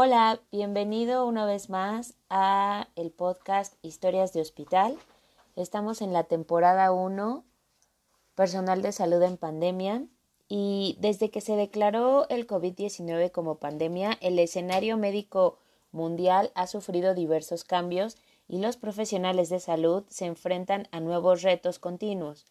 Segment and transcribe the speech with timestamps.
[0.00, 4.96] Hola, bienvenido una vez más a el podcast Historias de Hospital.
[5.56, 7.44] Estamos en la temporada 1,
[8.36, 10.04] Personal de Salud en Pandemia,
[10.48, 15.58] y desde que se declaró el COVID-19 como pandemia, el escenario médico
[15.90, 21.80] mundial ha sufrido diversos cambios y los profesionales de salud se enfrentan a nuevos retos
[21.80, 22.46] continuos.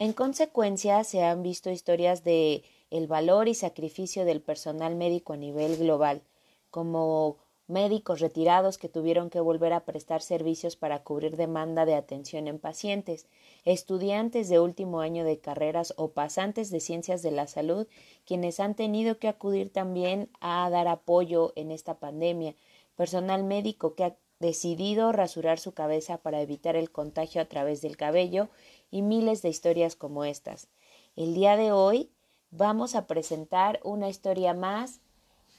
[0.00, 5.36] En consecuencia, se han visto historias de el valor y sacrificio del personal médico a
[5.36, 6.22] nivel global,
[6.70, 7.38] como
[7.70, 12.58] médicos retirados que tuvieron que volver a prestar servicios para cubrir demanda de atención en
[12.58, 13.26] pacientes,
[13.64, 17.86] estudiantes de último año de carreras o pasantes de ciencias de la salud,
[18.26, 22.54] quienes han tenido que acudir también a dar apoyo en esta pandemia,
[22.96, 27.96] personal médico que ha decidido rasurar su cabeza para evitar el contagio a través del
[27.96, 28.48] cabello
[28.90, 30.68] y miles de historias como estas.
[31.14, 32.10] El día de hoy
[32.50, 35.00] vamos a presentar una historia más,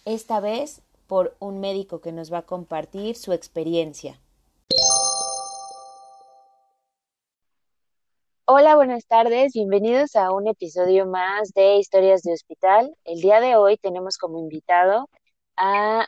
[0.03, 0.81] esta vez
[1.12, 4.17] por un médico que nos va a compartir su experiencia.
[8.45, 12.95] Hola, buenas tardes, bienvenidos a un episodio más de Historias de Hospital.
[13.04, 15.09] El día de hoy tenemos como invitado
[15.58, 16.08] a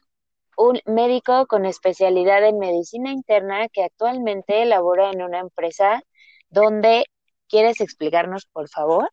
[0.56, 6.02] un médico con especialidad en medicina interna que actualmente labora en una empresa
[6.50, 7.04] donde
[7.50, 9.10] quieres explicarnos, por favor.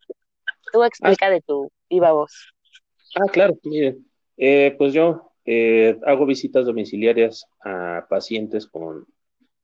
[0.73, 1.31] Tú explica ah.
[1.31, 2.55] de tu viva voz.
[3.17, 3.99] Ah, claro, mire,
[4.37, 9.07] eh, pues yo eh, hago visitas domiciliarias a pacientes con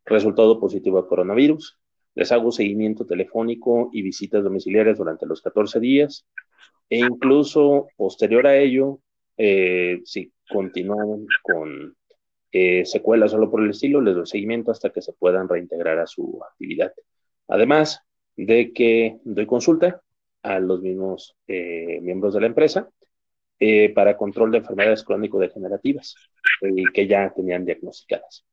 [0.05, 1.79] resultado positivo a coronavirus.
[2.15, 6.27] Les hago seguimiento telefónico y visitas domiciliarias durante los 14 días.
[6.89, 9.01] E incluso posterior a ello,
[9.37, 11.97] eh, si continúan con
[12.53, 16.07] eh, secuelas solo por el estilo, les doy seguimiento hasta que se puedan reintegrar a
[16.07, 16.93] su actividad.
[17.49, 18.01] Además
[18.37, 20.01] de que doy consulta
[20.43, 22.89] a los mismos miembros de la empresa
[23.59, 26.15] eh, para control de enfermedades crónico-degenerativas
[26.63, 28.45] eh, que ya tenían diagnosticadas.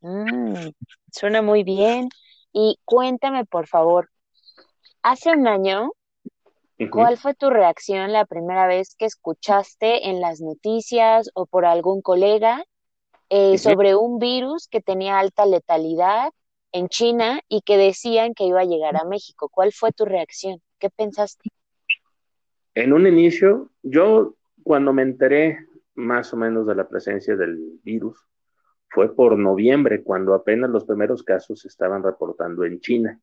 [0.00, 0.70] Mm,
[1.10, 2.08] suena muy bien.
[2.52, 4.10] Y cuéntame, por favor,
[5.02, 5.90] hace un año,
[6.90, 12.02] ¿cuál fue tu reacción la primera vez que escuchaste en las noticias o por algún
[12.02, 12.64] colega
[13.28, 16.30] eh, sobre un virus que tenía alta letalidad
[16.72, 19.48] en China y que decían que iba a llegar a México?
[19.48, 20.62] ¿Cuál fue tu reacción?
[20.78, 21.50] ¿Qué pensaste?
[22.76, 25.60] En un inicio, yo cuando me enteré
[25.94, 28.18] más o menos de la presencia del virus,
[28.90, 33.18] fue por noviembre, cuando apenas los primeros casos se estaban reportando en China.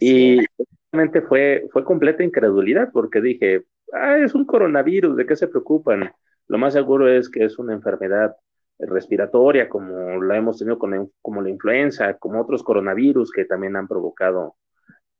[0.00, 0.44] y
[0.90, 6.10] realmente fue, fue completa incredulidad, porque dije, ah, es un coronavirus, ¿de qué se preocupan?
[6.48, 8.34] Lo más seguro es que es una enfermedad
[8.80, 13.86] respiratoria, como la hemos tenido con como la influenza, como otros coronavirus que también han
[13.86, 14.56] provocado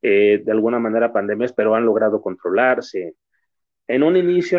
[0.03, 3.15] eh, de alguna manera pandemias, pero han logrado controlarse
[3.89, 4.59] en un inicio,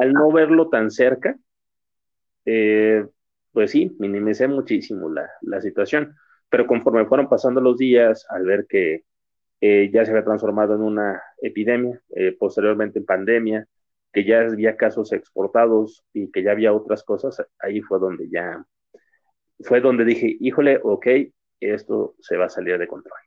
[0.00, 1.36] al no verlo tan cerca,
[2.46, 3.06] eh,
[3.52, 6.16] pues sí, minimicé muchísimo la, situación,
[6.48, 9.04] pero conforme fueron pasando los días, al ver que
[9.60, 13.68] eh, ya se había transformado en una epidemia, eh, posteriormente en pandemia,
[14.12, 18.64] que ya había casos exportados y que ya había otras cosas, ahí fue donde ya,
[19.60, 21.06] fue donde dije, híjole, ok,
[21.60, 23.18] esto se va a salir de control.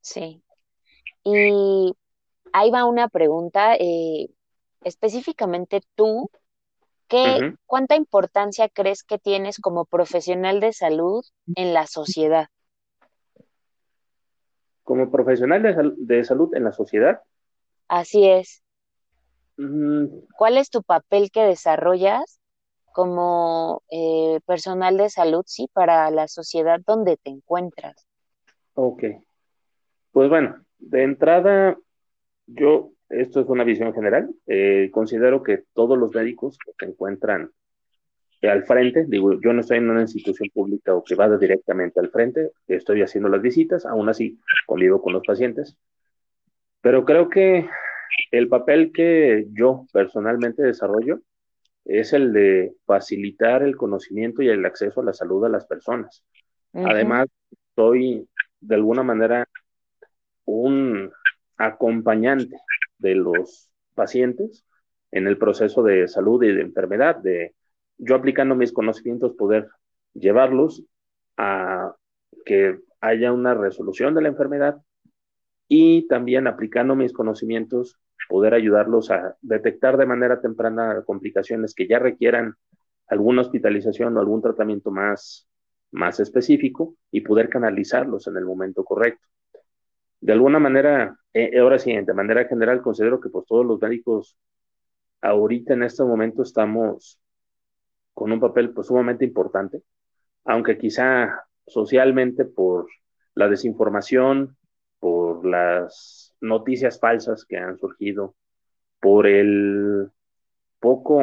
[0.00, 0.42] Sí.
[1.24, 1.92] Y
[2.54, 4.30] ahí va una pregunta, eh,
[4.84, 6.30] específicamente tú,
[7.08, 11.24] ¿qué, ¿cuánta importancia crees que tienes como profesional de salud
[11.56, 12.46] en la sociedad?
[14.84, 15.62] Como profesional
[15.96, 17.22] de, salud en la sociedad.
[17.88, 18.62] Así es.
[19.56, 20.06] Mm.
[20.38, 22.40] ¿Cuál es tu papel que desarrollas
[22.92, 28.06] como eh, personal de salud, sí, para la sociedad donde te encuentras?
[28.74, 29.02] Ok.
[30.12, 31.76] Pues bueno, de entrada,
[32.46, 37.50] yo, esto es una visión general, eh, considero que todos los médicos que se encuentran
[38.42, 42.50] al frente, digo, yo no estoy en una institución pública o vaya directamente al frente,
[42.66, 45.76] estoy haciendo las visitas, aún así convivo con los pacientes,
[46.80, 47.66] pero creo que
[48.30, 51.20] el papel que yo personalmente desarrollo
[51.84, 56.24] es el de facilitar el conocimiento y el acceso a la salud a las personas.
[56.72, 57.28] Además,
[57.74, 58.28] soy
[58.60, 59.48] de alguna manera
[60.44, 61.12] un
[61.56, 62.56] acompañante
[62.98, 64.64] de los pacientes
[65.10, 67.54] en el proceso de salud y de enfermedad, de
[67.98, 69.68] yo aplicando mis conocimientos poder
[70.14, 70.84] llevarlos
[71.36, 71.94] a
[72.44, 74.82] que haya una resolución de la enfermedad
[75.68, 77.98] y también aplicando mis conocimientos
[78.28, 82.54] poder ayudarlos a detectar de manera temprana complicaciones que ya requieran
[83.06, 85.46] alguna hospitalización o algún tratamiento más,
[85.90, 89.28] más específico y poder canalizarlos en el momento correcto
[90.24, 94.38] de alguna manera, eh, ahora sí, de manera general, considero que pues todos los médicos
[95.20, 97.20] ahorita en este momento estamos
[98.14, 99.82] con un papel pues, sumamente importante,
[100.46, 102.86] aunque quizá socialmente por
[103.34, 104.56] la desinformación,
[104.98, 108.34] por las noticias falsas que han surgido,
[109.00, 110.10] por el
[110.80, 111.22] poco,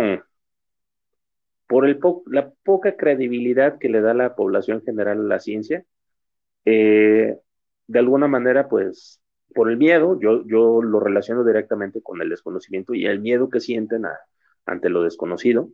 [1.66, 5.86] por el la poca credibilidad que le da la población general a la ciencia,
[6.66, 7.40] eh,
[7.92, 9.22] de alguna manera, pues,
[9.54, 13.60] por el miedo, yo, yo lo relaciono directamente con el desconocimiento y el miedo que
[13.60, 14.04] sienten
[14.66, 15.70] ante lo desconocido,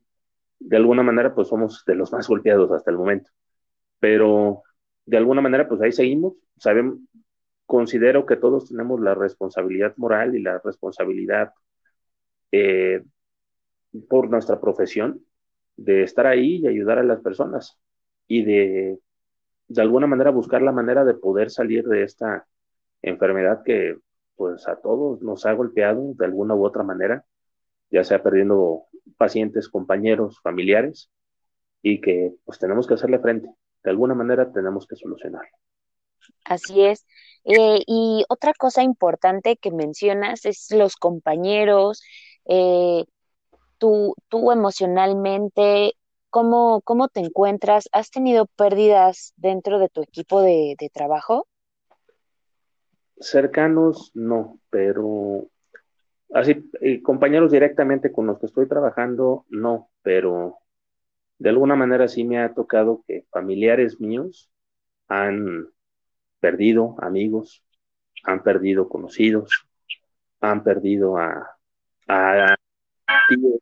[0.60, 3.30] de alguna manera, pues somos de los más golpeados hasta el momento.
[4.00, 4.64] Pero
[5.06, 6.34] de alguna manera, pues ahí seguimos.
[6.58, 6.98] Sabemos,
[7.68, 11.54] considero que todos tenemos la responsabilidad moral y la responsabilidad
[12.52, 13.04] eh,
[14.10, 15.24] por nuestra profesión
[15.75, 17.78] de estar ahí y ayudar a las personas
[18.28, 19.00] y de
[19.68, 22.48] de alguna manera buscar la manera de poder salir de esta
[23.02, 23.98] enfermedad que
[24.36, 27.25] pues a todos nos ha golpeado de alguna u otra manera,
[27.90, 28.84] ya sea perdiendo
[29.18, 31.10] pacientes, compañeros, familiares,
[31.81, 33.50] y que pues tenemos que hacerle frente.
[33.84, 35.50] De alguna manera tenemos que solucionarlo.
[36.46, 37.06] Así es.
[37.46, 42.02] Eh, y otra cosa importante que mencionas es los compañeros,
[42.46, 43.06] eh,
[43.78, 45.94] tú, tú emocionalmente,
[46.29, 47.89] ¿cómo, ¿cómo te encuentras?
[47.91, 51.47] ¿Has tenido pérdidas dentro de tu equipo de, trabajo?
[53.19, 55.50] Cercanos, no, pero
[56.33, 56.69] Así,
[57.03, 60.57] compañeros directamente con los que estoy trabajando, no, pero
[61.39, 64.51] de alguna manera sí me ha tocado que familiares míos
[65.07, 65.69] han
[66.41, 67.63] perdido amigos,
[68.24, 69.68] han perdido conocidos,
[70.41, 71.57] han perdido a,
[72.09, 72.56] a
[73.29, 73.62] tíos,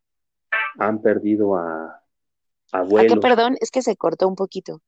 [0.80, 2.02] han perdido a,
[2.80, 3.12] abuelos.
[3.12, 3.58] ¿A qué, perdón?
[3.62, 4.82] Es que se cortó un poquito.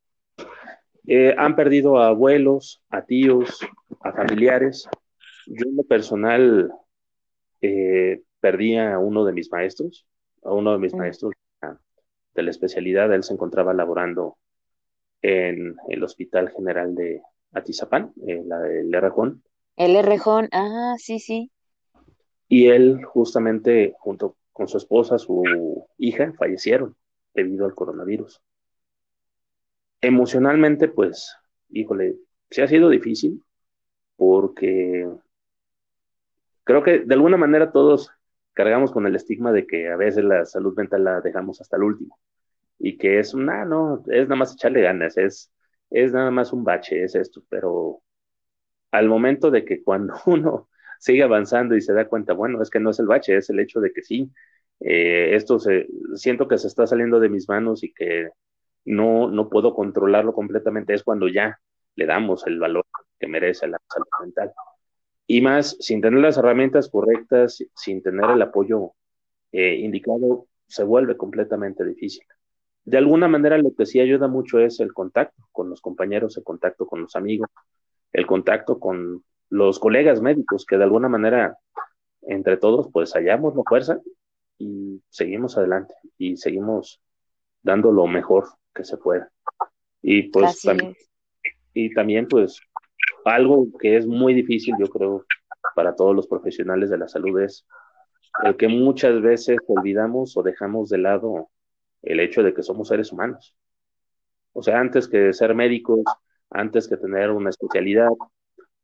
[1.07, 3.60] Eh, han perdido a abuelos, a tíos,
[4.01, 4.89] a familiares.
[5.45, 6.72] Yo en lo personal
[7.62, 10.06] eh, perdí a uno de mis maestros,
[10.44, 10.98] a uno de mis mm.
[10.98, 11.34] maestros
[12.34, 13.12] de la especialidad.
[13.13, 14.38] Él se encontraba laborando
[15.22, 17.22] en el Hospital General de
[17.54, 19.44] Atizapán, en la del Rejón.
[19.78, 21.51] El Rejón, ah, sí, sí.
[22.50, 26.95] Y él justamente junto con su esposa, su hija, fallecieron
[27.38, 28.42] debido al coronavirus.
[30.01, 31.36] Emocionalmente, pues,
[31.69, 32.18] híjole,
[32.50, 33.44] se ha sido difícil
[34.16, 35.07] porque
[36.63, 38.12] creo que de alguna manera todos
[38.54, 41.84] cargamos con el estigma de que a veces la salud mental la dejamos hasta el
[41.84, 42.19] último
[42.80, 45.51] y que es, una, no, es nada más echarle ganas, es,
[45.89, 48.01] es nada más un bache, es esto, pero
[48.92, 50.69] al momento de que cuando uno
[51.00, 53.60] sigue avanzando y se da cuenta, bueno, es que no es el bache, es el
[53.60, 54.31] hecho de que sí,
[54.79, 58.29] eh, esto se, siento que se está saliendo de mis manos y que
[58.85, 61.59] no, no puedo controlarlo completamente, es cuando ya
[61.95, 62.85] le damos el valor
[63.19, 64.53] que merece la salud mental.
[65.25, 68.94] Y más, sin tener las herramientas correctas, sin tener el apoyo
[69.51, 72.25] eh, indicado, se vuelve completamente difícil.
[72.85, 76.44] De alguna manera, lo que sí ayuda mucho es el contacto con los compañeros, el
[76.44, 77.50] contacto con los amigos,
[78.13, 81.57] el contacto con los colegas médicos, que de alguna manera,
[82.21, 84.00] entre todos, pues hallamos la fuerza
[84.57, 87.01] y seguimos adelante y seguimos
[87.62, 89.31] dando lo mejor que se pueda.
[90.01, 90.95] Y pues también,
[91.74, 92.59] y también pues
[93.25, 95.25] algo que es muy difícil, yo creo,
[95.75, 97.65] para todos los profesionales de la salud es
[98.43, 101.50] el que muchas veces olvidamos o dejamos de lado
[102.01, 103.55] el hecho de que somos seres humanos.
[104.53, 106.03] O sea, antes que ser médicos,
[106.50, 108.10] antes que tener una especialidad,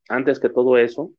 [0.09, 1.11] antes que todo eso,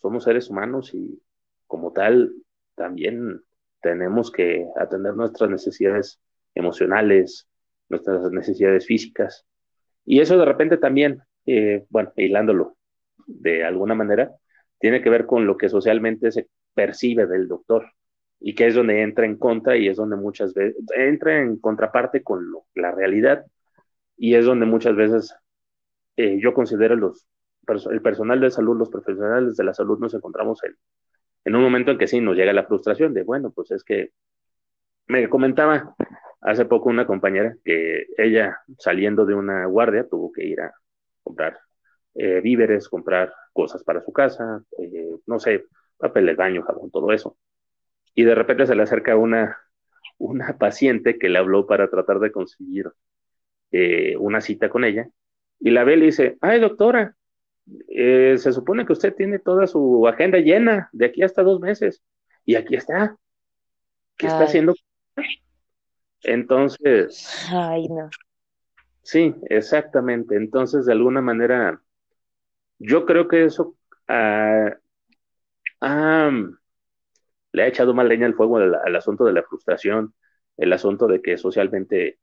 [0.00, 1.20] somos seres humanos y
[1.66, 2.32] como tal
[2.74, 3.42] también
[3.84, 6.18] tenemos que atender nuestras necesidades
[6.54, 7.46] emocionales,
[7.90, 9.44] nuestras necesidades físicas.
[10.06, 12.76] Y eso de repente también eh, bueno, hilándolo
[13.26, 14.32] de alguna manera,
[14.78, 17.92] tiene que ver con lo que socialmente se percibe del doctor
[18.40, 22.22] y que es donde entra en contra y es donde muchas veces entra en contraparte
[22.22, 23.44] con la realidad
[24.16, 25.34] y es donde muchas veces
[26.16, 27.26] eh, yo considero los
[27.90, 30.76] el personal de salud, los profesionales de la salud nos encontramos en,
[31.44, 34.10] en un momento en que sí nos llega la frustración de, bueno, pues es que
[35.06, 35.94] me comentaba
[36.40, 40.74] hace poco una compañera que ella saliendo de una guardia tuvo que ir a,
[41.24, 41.58] comprar
[42.14, 47.12] eh, víveres, comprar cosas para su casa, eh, no sé, papel de baño, jabón, todo
[47.12, 47.36] eso.
[48.14, 49.58] Y de repente se le acerca una,
[50.18, 52.90] una paciente que le habló para tratar de conseguir
[53.72, 55.08] eh, una cita con ella.
[55.58, 57.16] Y la ve y le dice, ay doctora,
[57.88, 62.02] se supone que usted tiene toda su agenda llena de aquí hasta dos meses.
[62.44, 63.16] Y aquí está.
[64.16, 64.74] ¿Qué está haciendo?
[66.22, 68.08] Entonces, Ay, no.
[69.04, 70.34] Sí, exactamente.
[70.34, 71.80] Entonces, de alguna manera,
[72.78, 73.76] yo creo que eso
[74.08, 74.70] ha,
[77.52, 80.14] le ha echado más leña al fuego al, asunto de la frustración,
[80.56, 82.18] el asunto de que socialmente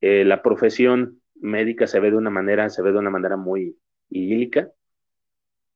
[0.00, 3.78] eh, la profesión médica se ve de una manera, se ve de una manera muy
[4.10, 4.68] idílica,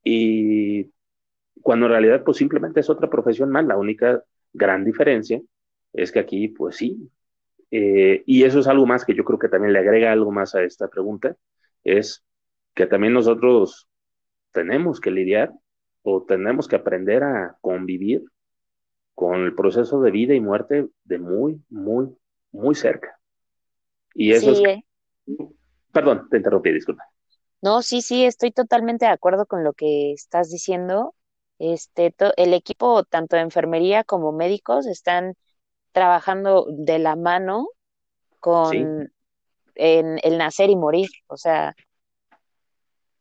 [0.02, 0.90] y
[1.62, 5.40] cuando en realidad pues simplemente es otra profesión más, la única gran diferencia
[5.92, 7.11] es que aquí pues sí,
[7.71, 10.54] eh, y eso es algo más que yo creo que también le agrega algo más
[10.54, 11.37] a esta pregunta,
[11.85, 12.25] es
[12.75, 13.88] que también nosotros
[14.52, 15.52] tenemos que lidiar
[16.02, 18.25] o tenemos que aprender a convivir
[19.14, 22.09] con el proceso de vida y muerte de muy, muy,
[22.52, 23.19] muy cerca.
[24.14, 24.61] Y eso es...
[24.61, 24.85] Eh.
[25.92, 27.04] Perdón, te interrumpí, disculpa.
[27.62, 31.14] No, sí, sí, estoy totalmente de acuerdo con lo que estás diciendo.
[31.59, 35.35] Este, el equipo, tanto de enfermería como médicos, están
[35.93, 37.69] trabajando de la mano
[38.38, 39.11] con
[39.75, 41.75] en el nacer y morir, o sea.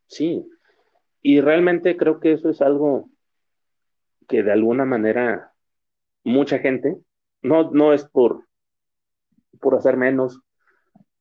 [0.07, 0.45] Sí,
[1.21, 3.09] y realmente creo que eso es algo
[4.27, 5.53] que de alguna manera
[6.23, 6.97] mucha gente,
[7.41, 8.47] no, no es por,
[9.59, 10.41] por hacer menos,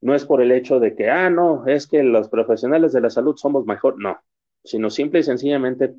[0.00, 3.10] no es por el hecho de que, ah, no, es que los profesionales de la
[3.10, 4.18] salud somos mejor, no,
[4.64, 5.94] sino simple y sencillamente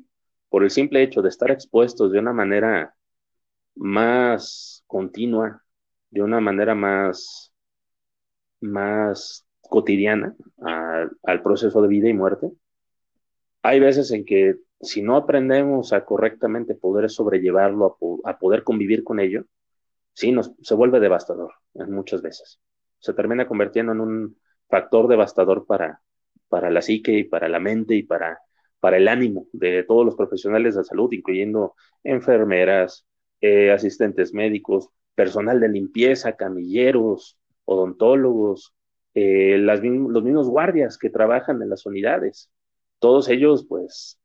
[0.48, 2.94] por el simple hecho de estar expuestos de una manera
[3.76, 5.62] más continua,
[6.10, 7.52] de una manera más,
[8.60, 10.34] más cotidiana
[11.22, 12.50] al proceso de vida y muerte.
[13.62, 19.20] Hay veces en que si no aprendemos a correctamente poder sobrellevarlo, a, poder convivir con
[19.20, 19.44] ello,
[20.14, 22.60] sí, nos, se vuelve devastador muchas veces.
[23.00, 24.36] Se termina convirtiendo en un
[24.68, 26.00] factor devastador para,
[26.48, 28.40] para la psique y para la mente y para,
[28.78, 33.06] para el ánimo de todos los profesionales de salud, incluyendo enfermeras,
[33.40, 38.74] eh, asistentes médicos, personal de limpieza, camilleros, odontólogos,
[39.14, 42.50] eh, los mismos guardias que trabajan en las unidades.
[42.98, 44.18] Todos ellos, pues,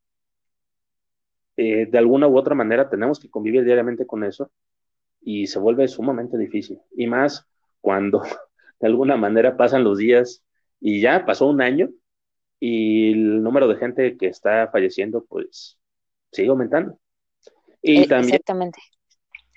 [1.58, 4.52] eh, de alguna u otra manera tenemos que convivir diariamente con eso
[5.22, 6.80] y se vuelve sumamente difícil.
[6.96, 7.48] Y más
[7.82, 8.24] cuando
[8.80, 10.44] de alguna manera pasan los días
[10.80, 11.90] y ya pasó un año
[12.60, 15.78] y el número de gente que está falleciendo pues
[16.32, 17.00] sigue aumentando.
[17.82, 18.80] Y eh, también, Exactamente.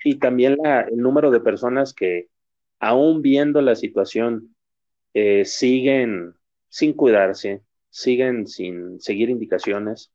[0.03, 2.27] Y también el número de personas que
[2.79, 4.55] aún viendo la situación
[5.13, 6.35] eh, siguen
[6.69, 10.11] sin cuidarse, siguen sin seguir indicaciones,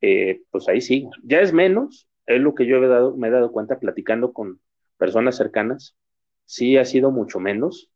[0.00, 3.30] eh, pues ahí sí, ya es menos, es lo que yo he dado, me he
[3.30, 4.60] dado cuenta platicando con
[4.96, 5.96] personas cercanas,
[6.44, 7.89] sí ha sido mucho menos,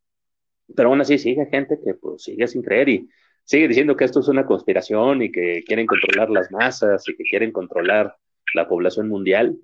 [0.75, 3.09] pero aún así sigue gente que pues sigue sin creer y
[3.43, 7.23] sigue diciendo que esto es una conspiración y que quieren controlar las masas y que
[7.23, 8.15] quieren controlar
[8.53, 9.57] la población mundial.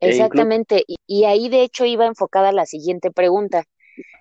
[0.00, 3.64] E Exactamente, y ahí de hecho iba enfocada la siguiente pregunta.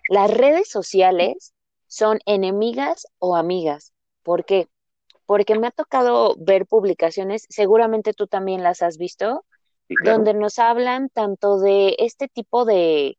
[0.09, 1.53] ¿Las redes sociales
[1.87, 3.93] son enemigas o amigas?
[4.23, 4.67] ¿Por qué?
[5.25, 9.45] porque me ha tocado ver publicaciones, seguramente tú también las has visto,
[10.03, 13.17] donde nos hablan tanto de este tipo de...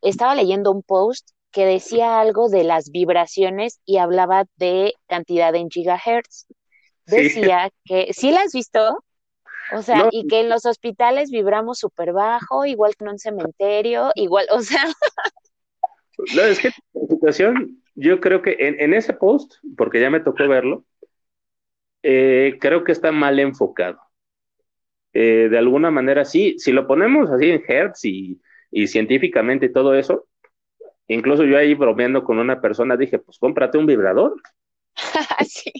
[0.00, 5.70] estaba leyendo un post que decía algo de las vibraciones y hablaba de cantidad en
[5.70, 6.46] gigahertz.
[7.06, 9.04] Decía que, ¿sí la has visto?
[9.72, 14.10] O sea, y que en los hospitales vibramos súper bajo, igual que en un cementerio,
[14.14, 14.84] igual, o sea.
[16.36, 20.20] No, es que la situación, yo creo que en, en, ese post, porque ya me
[20.20, 20.84] tocó verlo,
[22.02, 24.00] eh, creo que está mal enfocado.
[25.12, 28.40] Eh, de alguna manera, sí, si lo ponemos así en Hertz y,
[28.86, 30.26] científicamente y todo eso,
[31.08, 34.34] incluso yo ahí bromeando con una persona dije, pues cómprate un vibrador.
[35.48, 35.72] sí,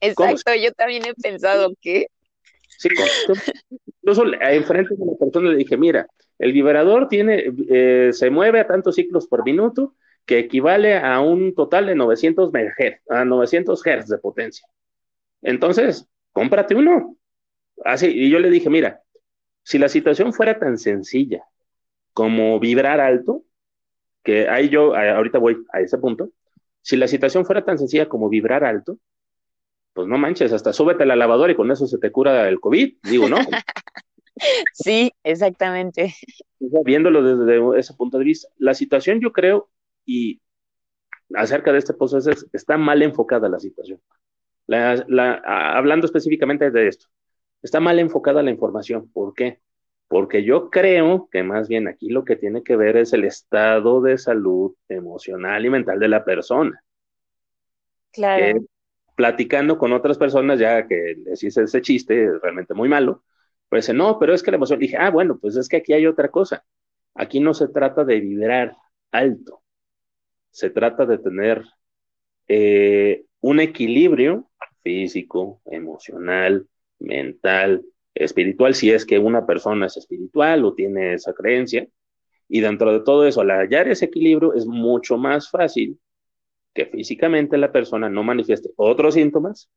[0.00, 2.06] exacto, yo también he pensado que...
[2.78, 2.88] Sí,
[4.02, 6.06] incluso enfrente de la persona le dije, mira,
[6.38, 11.54] el vibrador tiene, eh, se mueve a tantos ciclos por minuto, que equivale a un
[11.54, 14.68] total de 900 MHz, a 900 Hz de potencia.
[15.40, 17.16] Entonces, cómprate uno.
[17.84, 19.02] Así, y yo le dije, mira,
[19.62, 21.44] si la situación fuera tan sencilla
[22.12, 23.42] como vibrar alto,
[24.22, 26.30] que ahí yo, ahorita voy a ese punto,
[26.82, 28.98] si la situación fuera tan sencilla como vibrar alto,
[29.92, 32.60] pues no manches, hasta súbete a la lavadora y con eso se te cura el
[32.60, 33.36] COVID, digo, ¿no?
[34.72, 36.14] sí, exactamente.
[36.60, 39.70] Viéndolo desde ese punto de vista, la situación yo creo,
[40.04, 40.40] y
[41.34, 44.00] acerca de este proceso, está mal enfocada la situación
[44.74, 47.06] hablando específicamente de esto,
[47.62, 49.10] está mal enfocada la información.
[49.10, 49.60] ¿Por qué?
[50.08, 54.00] Porque yo creo que más bien aquí lo que tiene que ver es el estado
[54.00, 56.82] de salud emocional y mental de la persona.
[58.10, 58.60] Claro.
[59.14, 63.22] platicando con otras personas, ya que les hice ese chiste, es realmente muy malo,
[63.68, 66.06] pues no, pero es que la emoción, dije, ah, bueno, pues es que aquí hay
[66.06, 66.64] otra cosa.
[67.14, 68.76] Aquí no se trata de vibrar
[69.10, 69.62] alto,
[70.50, 71.64] se trata de tener
[72.46, 74.50] eh, un equilibrio
[74.82, 76.66] físico, emocional,
[76.98, 77.84] mental,
[78.18, 81.88] espiritual si es que una persona es espiritual o tiene esa creencia.
[82.48, 85.98] Y dentro de todo eso, al hallar ese equilibrio es mucho más fácil
[86.74, 89.70] que físicamente la persona no manifieste otros síntomas,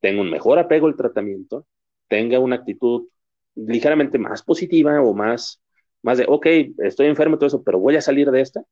[0.00, 1.66] tenga un mejor apego al tratamiento,
[2.08, 3.08] tenga una actitud
[3.54, 5.62] ligeramente más positiva o más,
[6.02, 6.46] más de, ok,
[6.78, 8.62] estoy enfermo y todo eso, pero voy a salir de esta.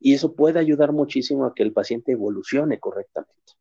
[0.00, 3.52] Y eso puede ayudar muchísimo a que el paciente evolucione correctamente.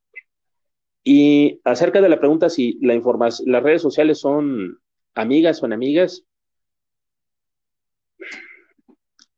[1.03, 4.77] Y acerca de la pregunta si la las redes sociales son
[5.17, 6.23] amigas o enemigas,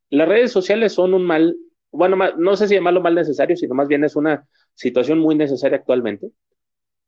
[0.09, 1.55] las redes sociales son un mal,
[1.91, 5.77] bueno, no sé si llamarlo mal necesario, sino más bien es una situación muy necesaria
[5.77, 6.31] actualmente.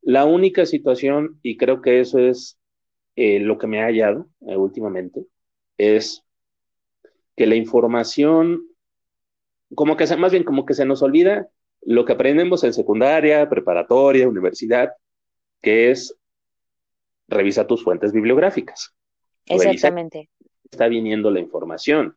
[0.01, 2.59] La única situación, y creo que eso es
[3.15, 5.25] eh, lo que me ha hallado eh, últimamente,
[5.77, 6.23] es
[7.35, 8.67] que la información,
[9.75, 11.49] como que más bien como que se nos olvida
[11.81, 14.91] lo que aprendemos en secundaria, preparatoria, universidad,
[15.61, 16.15] que es
[17.31, 18.93] revisa tus fuentes bibliográficas.
[19.45, 20.29] Exactamente.
[20.69, 22.15] está viniendo la información.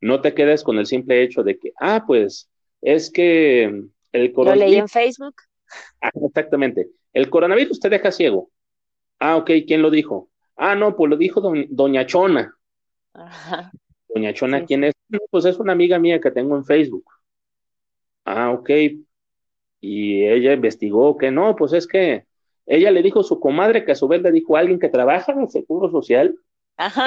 [0.00, 2.50] No te quedes con el simple hecho de que, ah, pues
[2.82, 4.64] es que el coronavirus.
[4.64, 5.36] Lo leí en Facebook.
[6.00, 6.88] Ah, exactamente.
[7.12, 8.50] El coronavirus te deja ciego.
[9.18, 10.28] Ah, ok, ¿quién lo dijo?
[10.56, 12.54] Ah, no, pues lo dijo Doña Chona.
[13.14, 13.72] Ajá.
[14.08, 14.94] Doña Chona, ¿quién es?
[15.30, 17.04] pues es una amiga mía que tengo en Facebook.
[18.24, 18.70] Ah, ok.
[19.80, 22.26] Y ella investigó que no, pues es que
[22.66, 24.88] ella le dijo a su comadre que a su vez le dijo a alguien que
[24.88, 26.34] trabaja en el Seguro Social
[26.76, 27.06] Ajá.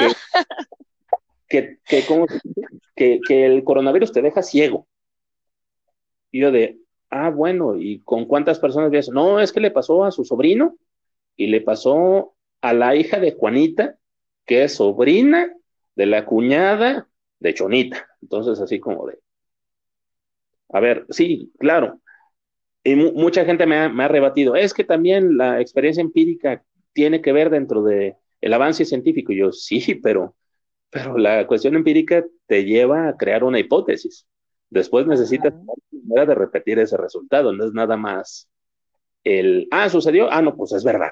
[1.49, 4.85] Que, que, que, el coronavirus te deja ciego.
[6.29, 9.09] Y yo de, ah, bueno, ¿y con cuántas personas ves?
[9.09, 10.75] No, es que le pasó a su sobrino
[11.37, 13.97] y le pasó a la hija de Juanita,
[14.45, 15.53] que es sobrina
[15.95, 17.07] de la cuñada
[17.39, 18.07] de Chonita.
[18.21, 19.19] Entonces, así como de,
[20.69, 22.01] a ver, sí, claro.
[22.87, 24.55] Y mucha gente me ha, me ha, rebatido.
[24.55, 26.63] Es que también la experiencia empírica
[26.93, 29.33] tiene que ver dentro de el avance científico.
[29.33, 30.37] Y yo, sí, pero,
[30.89, 34.25] pero la cuestión empírica te lleva a crear una hipótesis.
[34.69, 35.53] Después necesitas
[35.91, 37.51] manera de repetir ese resultado.
[37.51, 38.49] No es nada más
[39.25, 41.11] el, ah, sucedió, ah, no, pues es verdad.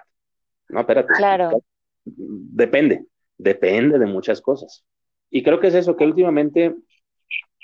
[0.70, 1.14] No, espérate.
[1.18, 1.62] Claro.
[2.06, 3.06] Depende,
[3.38, 4.86] depende de muchas cosas.
[5.30, 6.74] Y creo que es eso, que últimamente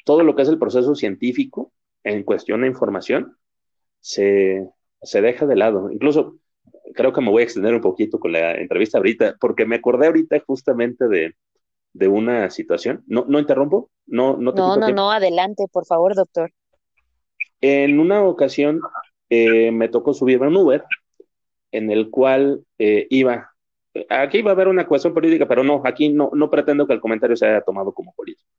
[0.03, 1.71] todo lo que es el proceso científico
[2.03, 3.37] en cuestión de información
[4.01, 4.67] se,
[5.01, 5.89] se deja de lado.
[5.91, 6.35] Incluso
[6.93, 10.07] creo que me voy a extender un poquito con la entrevista ahorita, porque me acordé
[10.07, 11.35] ahorita justamente de,
[11.93, 13.03] de una situación.
[13.07, 13.89] ¿No, no interrumpo?
[14.07, 16.51] No, no, no, no, no, adelante, por favor, doctor.
[17.61, 18.81] En una ocasión
[19.29, 20.83] eh, me tocó subirme a un Uber
[21.71, 23.51] en el cual eh, iba,
[24.09, 26.99] aquí iba a haber una cuestión política, pero no, aquí no, no pretendo que el
[26.99, 28.49] comentario se haya tomado como político.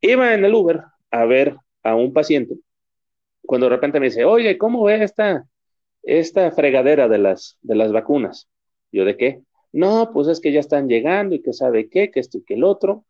[0.00, 2.56] Iba en el Uber a ver a un paciente,
[3.48, 5.46] cuando de repente me dice, oye, ¿cómo ve esta,
[6.02, 8.46] esta fregadera de las, de las vacunas?
[8.92, 9.40] Yo, ¿de qué?
[9.72, 12.54] No, pues es que ya están llegando y que sabe qué, que esto y que
[12.54, 13.06] el otro.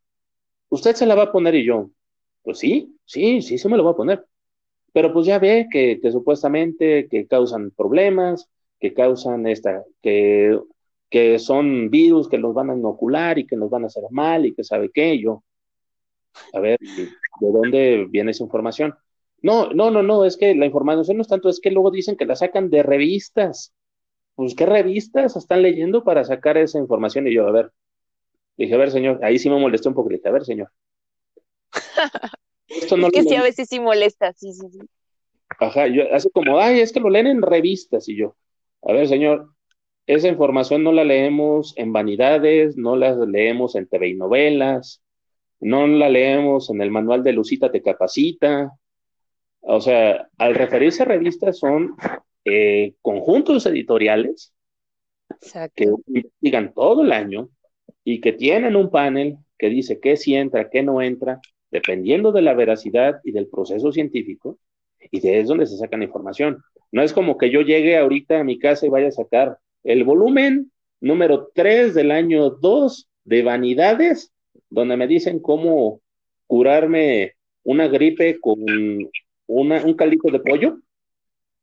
[0.68, 1.56] ¿Usted se la va a poner?
[1.56, 1.90] Y yo,
[2.42, 4.26] pues sí, sí, sí, sí me lo voy a poner.
[4.92, 8.48] Pero pues ya ve que, que supuestamente que causan problemas,
[8.78, 10.56] que causan esta, que,
[11.10, 14.46] que son virus que los van a inocular y que nos van a hacer mal
[14.46, 15.42] y que sabe qué, yo,
[16.52, 18.94] a ver, ¿de dónde viene esa información?
[19.42, 22.16] No, no, no, no, es que la información no es tanto, es que luego dicen
[22.16, 23.72] que la sacan de revistas.
[24.34, 27.26] Pues, ¿qué revistas están leyendo para sacar esa información?
[27.26, 27.72] Y yo, a ver,
[28.56, 30.70] dije, a ver, señor, ahí sí me molesté un dije, a ver, señor.
[32.68, 34.78] Esto no es que sí, a veces sí molesta, sí, sí, sí.
[35.60, 38.36] Ajá, yo, así como, ay, es que lo leen en revistas, y yo,
[38.82, 39.50] a ver, señor,
[40.06, 45.02] esa información no la leemos en vanidades, no la leemos en TV y novelas,
[45.60, 48.72] no la leemos en el manual de Lucita te capacita.
[49.60, 51.94] O sea, al referirse a revistas son
[52.44, 54.52] eh, conjuntos editoriales
[55.74, 57.50] que investigan todo el año
[58.04, 61.40] y que tienen un panel que dice qué sí entra, qué no entra,
[61.70, 64.58] dependiendo de la veracidad y del proceso científico,
[65.10, 66.62] y de ahí es donde se sacan información.
[66.90, 70.04] No es como que yo llegue ahorita a mi casa y vaya a sacar el
[70.04, 74.32] volumen número 3 del año 2 de Vanidades,
[74.70, 76.00] donde me dicen cómo
[76.46, 78.56] curarme una gripe con
[79.48, 80.78] un caldito de pollo.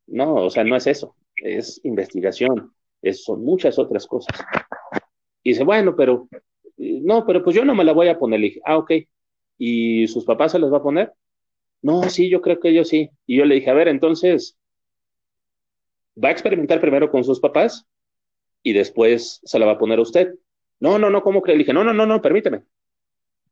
[0.08, 2.72] No, o sea, no es eso, es investigación,
[3.02, 4.38] es, son muchas otras cosas.
[5.42, 6.28] Y dice, bueno, pero,
[6.78, 8.40] no, pero pues yo no me la voy a poner.
[8.40, 8.92] Le dije, ah, ok.
[9.58, 11.14] ¿Y sus papás se las va a poner?
[11.82, 13.10] No, sí, yo creo que ellos sí.
[13.26, 14.58] Y yo le dije, a ver, entonces,
[16.22, 17.86] va a experimentar primero con sus papás
[18.64, 20.34] y después se la va a poner a usted.
[20.80, 21.52] No, no, no, ¿cómo que?
[21.52, 22.64] Le dije, no, no, no, no, permíteme.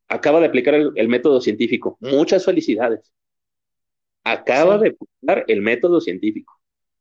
[0.08, 1.98] Acaba de aplicar el, método científico.
[2.02, 3.12] Muchas felicidades.
[4.23, 6.53] Acaba de aplicar el método científico.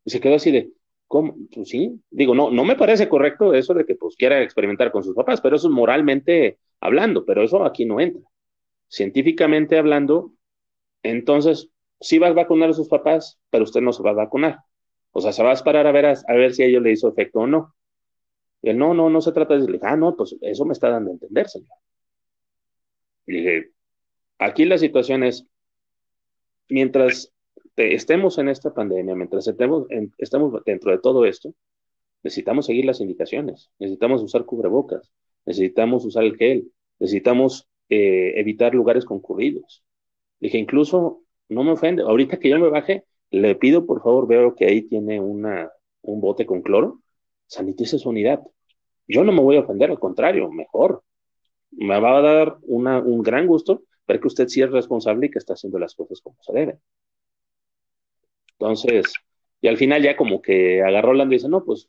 [0.05, 0.73] Y se quedó así de,
[1.13, 1.37] ¿Cómo?
[1.55, 5.05] Pues sí, digo, no, no me parece correcto eso de que pues quiera experimentar con
[5.05, 8.23] sus papás, pero eso es moralmente hablando, pero eso aquí no entra.
[8.89, 10.33] Científicamente hablando,
[11.03, 11.69] entonces
[12.01, 14.61] sí va a vacunar a sus papás, pero usted no se va a vacunar.
[15.11, 17.11] O sea, se va a esperar a ver, a, ver si a ellos le hizo
[17.11, 17.75] efecto o no.
[18.63, 20.89] Y él, no, no, no se trata de decirle, ah, no, pues eso me está
[20.89, 21.77] dando a entender, señor.
[23.27, 23.71] Y dije,
[24.39, 25.47] aquí la situación es,
[26.73, 27.33] mientras
[27.77, 29.87] estemos en esta pandemia, mientras estemos,
[30.19, 31.55] estemos dentro de todo esto,
[32.23, 35.13] necesitamos seguir las indicaciones, necesitamos usar cubrebocas,
[35.45, 39.83] necesitamos usar el gel, necesitamos eh, evitar lugares concurridos.
[40.41, 44.55] Dije, incluso, no me ofende, ahorita que yo me baje, le pido por favor, veo
[44.55, 45.71] que ahí tiene una,
[46.03, 47.01] un bote con cloro,
[47.47, 48.43] sanitice su unidad.
[49.09, 51.03] Yo no me voy a ofender, al contrario, mejor.
[51.71, 53.83] Me va a dar una, un gran gusto
[54.21, 56.81] que usted sí es responsable y que está haciendo las cosas como se deben.
[58.59, 59.13] Entonces,
[59.61, 61.89] y al final ya como que agarró la y dice, no, pues,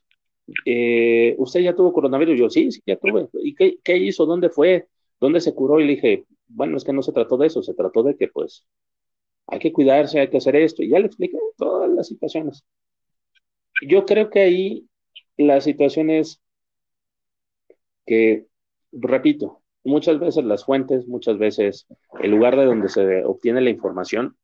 [0.66, 2.38] eh, ¿usted ya tuvo coronavirus?
[2.38, 3.28] Yo, sí, sí, ya tuve.
[3.42, 4.26] ¿Y qué, qué, hizo?
[4.26, 4.88] ¿Dónde fue?
[5.20, 5.80] ¿Dónde se curó?
[5.80, 8.28] Y le dije, bueno, es que no se trató de eso, se trató de que,
[8.28, 8.66] pues,
[9.46, 10.82] hay que cuidarse, hay que hacer esto.
[10.82, 12.64] Y ya le expliqué todas las situaciones.
[13.82, 14.88] Yo creo que ahí
[15.36, 16.40] la situación es
[18.06, 18.46] que,
[18.92, 21.86] repito, muchas veces las fuentes, muchas veces
[22.20, 24.36] el lugar de donde se obtiene la información,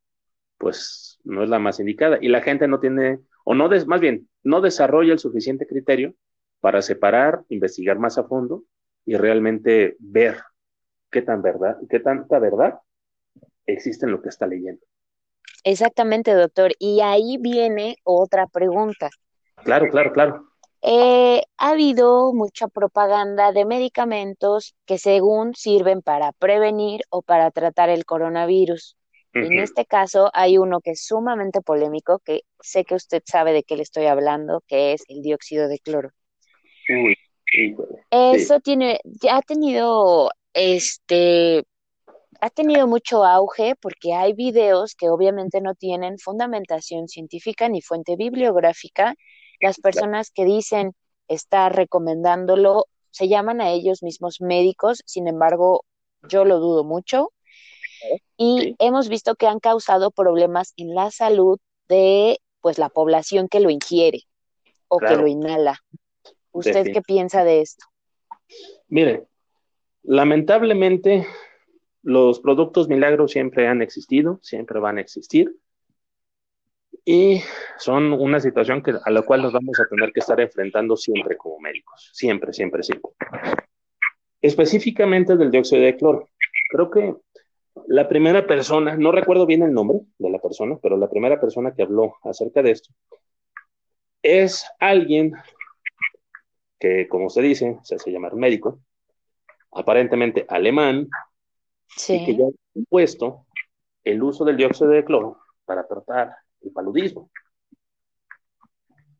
[0.58, 2.18] pues no es la más indicada.
[2.20, 6.14] Y la gente no tiene, o no, des, más bien, no desarrolla el suficiente criterio
[6.60, 8.64] para separar, investigar más a fondo
[9.04, 10.36] y realmente ver
[11.10, 12.78] qué tan verdad, qué tanta verdad
[13.66, 14.82] existe en lo que está leyendo.
[15.64, 16.72] Exactamente, doctor.
[16.78, 19.10] Y ahí viene otra pregunta.
[19.64, 20.49] Claro, claro, claro.
[20.82, 27.90] Eh, ha habido mucha propaganda de medicamentos que según sirven para prevenir o para tratar
[27.90, 28.96] el coronavirus.
[29.32, 33.62] En este caso hay uno que es sumamente polémico, que sé que usted sabe de
[33.62, 36.10] qué le estoy hablando, que es el dióxido de cloro.
[38.10, 41.64] Eso tiene, ya ha tenido, este,
[42.40, 48.16] ha tenido mucho auge porque hay videos que obviamente no tienen fundamentación científica ni fuente
[48.16, 49.14] bibliográfica.
[49.60, 50.94] Las personas que dicen
[51.28, 55.84] estar recomendándolo se llaman a ellos mismos médicos, sin embargo,
[56.28, 57.32] yo lo dudo mucho.
[58.36, 63.60] Y hemos visto que han causado problemas en la salud de pues la población que
[63.60, 64.22] lo ingiere
[64.88, 65.78] o que lo inhala.
[66.52, 67.86] ¿Usted qué piensa de esto?
[68.88, 69.26] Mire,
[70.02, 71.26] lamentablemente
[72.02, 75.54] los productos milagros siempre han existido, siempre van a existir
[77.04, 77.42] y
[77.78, 81.36] son una situación que, a la cual nos vamos a tener que estar enfrentando siempre
[81.36, 83.10] como médicos, siempre, siempre, siempre.
[84.40, 86.28] Específicamente del dióxido de cloro.
[86.70, 87.14] Creo que
[87.86, 91.74] la primera persona, no recuerdo bien el nombre de la persona, pero la primera persona
[91.74, 92.92] que habló acerca de esto
[94.22, 95.32] es alguien
[96.78, 98.80] que, como se dice, se hace llamar médico,
[99.72, 101.08] aparentemente alemán,
[102.08, 103.46] y que ya ha impuesto
[104.04, 107.30] el uso del dióxido de cloro para tratar el paludismo.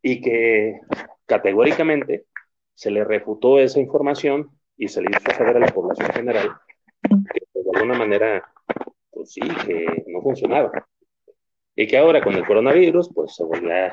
[0.03, 0.81] Y que
[1.27, 2.27] categóricamente
[2.75, 6.51] se le refutó esa información y se le hizo saber a la población general
[7.03, 8.45] que de alguna manera,
[9.11, 10.87] pues sí, que no funcionaba.
[11.77, 13.93] Y que ahora con el coronavirus, pues se volvió, eh,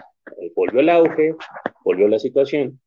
[0.56, 1.36] volvió el auge,
[1.84, 2.82] volvió la situación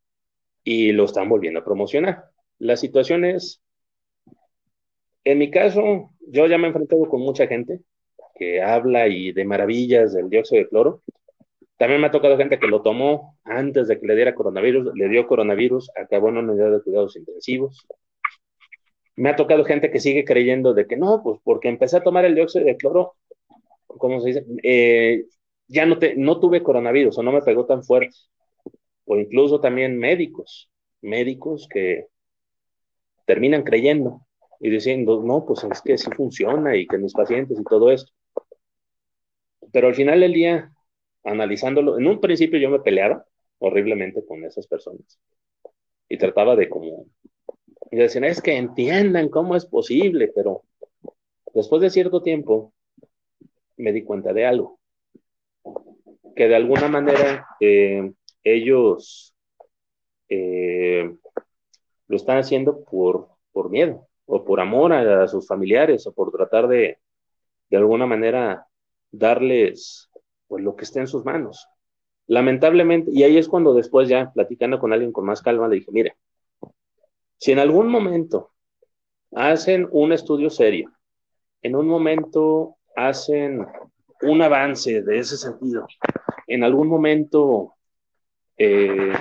[0.62, 2.25] y lo están volviendo a promocionar.
[2.59, 3.62] La situación es,
[5.25, 7.81] en mi caso, yo ya me he enfrentado con mucha gente
[8.40, 11.03] que habla y de maravillas del dióxido de cloro.
[11.76, 15.09] También me ha tocado gente que lo tomó antes de que le diera coronavirus, le
[15.11, 17.87] dio coronavirus, acabó en una unidad de cuidados intensivos,
[19.16, 22.24] me ha tocado gente que sigue creyendo de que no, pues porque empecé a tomar
[22.24, 23.16] el dióxido de cloro,
[23.87, 24.46] ¿cómo se dice?
[24.62, 25.26] Eh,
[25.68, 28.16] ya no, te, no tuve coronavirus o no me pegó tan fuerte.
[29.05, 30.70] O incluso también médicos,
[31.03, 32.07] médicos que
[33.26, 34.26] terminan creyendo
[34.61, 38.11] y diciendo, no, pues es que sí funciona y que mis pacientes y todo esto.
[39.72, 40.72] Pero al final del día,
[41.24, 43.24] analizándolo, en un principio yo me peleaba
[43.59, 45.20] horriblemente con esas personas
[46.09, 47.06] y trataba de como
[47.90, 50.62] y decían, es que entiendan cómo es posible, pero
[51.52, 52.72] después de cierto tiempo
[53.76, 54.78] me di cuenta de algo,
[56.37, 58.12] que de alguna manera eh,
[58.44, 59.35] ellos
[60.28, 61.12] eh,
[62.06, 66.68] lo están haciendo por, por miedo o por amor a, sus familiares o por tratar
[66.68, 66.98] de,
[67.68, 68.66] de alguna manera,
[69.11, 70.11] darles
[70.49, 71.66] pues, lo que esté en sus manos.
[72.27, 75.90] Lamentablemente, y ahí es cuando después ya platicando con alguien con más calma, le dije,
[75.90, 76.16] mire,
[77.38, 78.53] si en algún momento
[79.33, 80.92] hacen un estudio serio,
[81.62, 83.66] en un momento hacen
[84.23, 85.87] un avance de ese sentido,
[86.46, 87.75] en algún momento
[88.59, 89.14] eh,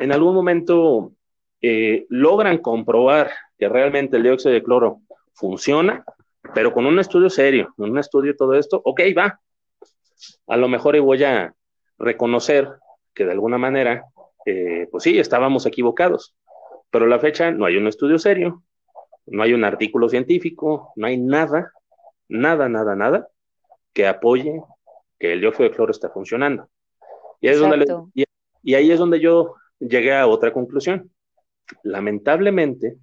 [0.00, 1.12] en algún momento
[1.60, 5.02] eh, logran comprobar que realmente el dióxido de cloro
[5.34, 6.04] funciona,
[6.54, 9.40] pero con un estudio serio, un estudio de todo esto, ok, va.
[10.46, 11.54] A lo mejor voy a
[11.98, 12.68] reconocer
[13.14, 14.04] que de alguna manera,
[14.46, 16.34] eh, pues sí, estábamos equivocados,
[16.90, 18.62] pero a la fecha no hay un estudio serio,
[19.26, 21.72] no hay un artículo científico, no hay nada,
[22.28, 23.28] nada, nada, nada
[23.92, 24.62] que apoye
[25.18, 26.68] que el dióxido de cloro está funcionando.
[27.40, 27.48] Y,
[28.62, 31.10] y ahí es donde yo llegué a otra conclusión.
[31.82, 32.96] Lamentablemente,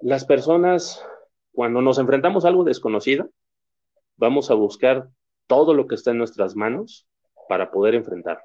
[0.00, 1.04] las personas,
[1.52, 3.30] cuando nos enfrentamos a algo desconocido,
[4.16, 5.08] vamos a buscar
[5.46, 7.08] todo lo que está en nuestras manos
[7.48, 8.44] para poder enfrentarlo.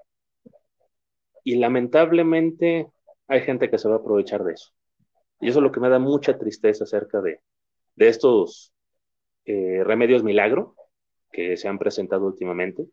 [1.43, 2.87] Y lamentablemente
[3.27, 4.71] hay gente que se va a aprovechar de eso.
[5.39, 7.41] Y eso es lo que me da mucha tristeza acerca de,
[7.95, 8.73] de estos
[9.45, 10.75] eh, remedios milagro
[11.31, 12.87] que se han presentado últimamente,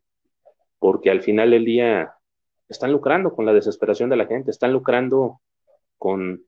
[0.78, 2.14] porque al final del día
[2.68, 5.40] están lucrando con la desesperación de la gente, están lucrando
[5.96, 6.44] con,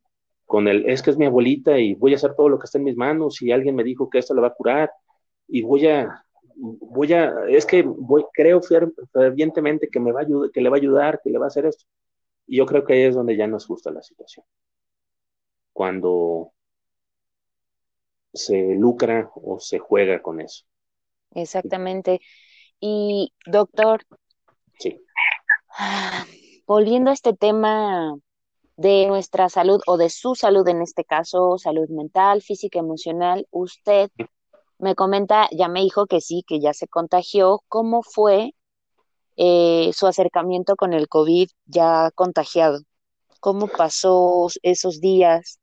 [0.47, 2.79] con el, es que es mi abuelita y voy a hacer todo lo que está
[2.79, 4.91] en mis manos y alguien me dijo que esto le va a curar
[5.49, 6.25] y voy a,
[6.57, 8.61] voy a, es que voy, creo
[9.13, 11.49] fervientemente que me va a ayudar, que le va a ayudar, que le va a
[11.49, 11.85] hacer esto.
[12.47, 14.45] Y yo creo que ahí es donde ya nos gusta la situación.
[15.73, 16.53] Cuando
[18.33, 20.65] se lucra o se juega con eso.
[21.33, 22.21] Exactamente.
[22.81, 24.03] Y doctor,
[24.79, 25.01] sí.
[25.77, 26.27] Ah,
[26.67, 28.17] volviendo a este tema
[28.77, 34.11] de nuestra salud o de su salud en este caso, salud mental, física, emocional, usted
[34.79, 37.63] me comenta, ya me dijo que sí, que ya se contagió.
[37.69, 38.55] ¿Cómo fue
[39.37, 42.81] eh, su acercamiento con el COVID ya contagiado?
[43.41, 45.59] ¿Cómo pasó esos días?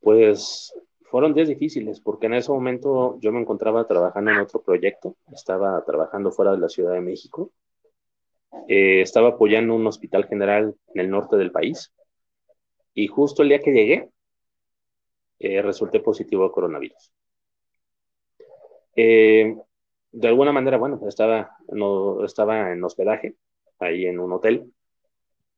[0.00, 0.74] Pues
[1.04, 5.82] fueron días difíciles porque en ese momento yo me encontraba trabajando en otro proyecto, estaba
[5.84, 7.52] trabajando fuera de la Ciudad de México,
[8.68, 11.92] eh, estaba apoyando un hospital general en el norte del país
[12.94, 14.08] y justo el día que llegué
[15.38, 17.12] eh, resulté positivo a coronavirus.
[18.96, 19.56] Eh,
[20.12, 23.34] de alguna manera, bueno, estaba, no, estaba en hospedaje,
[23.80, 24.72] ahí en un hotel,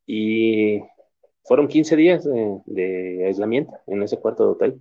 [0.07, 0.81] y
[1.45, 4.81] fueron 15 días de, aislamiento en ese cuarto de hotel.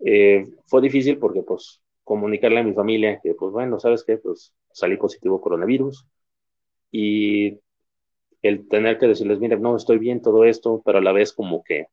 [0.00, 4.16] Eh, fue difícil porque, pues, comunicarle a mi familia que, pues, bueno, ¿sabes qué?
[4.18, 6.06] Pues salí positivo coronavirus
[6.90, 7.60] y
[8.42, 11.64] el tener que decirles, mire, no, estoy bien todo esto, pero a la vez como
[11.64, 11.88] que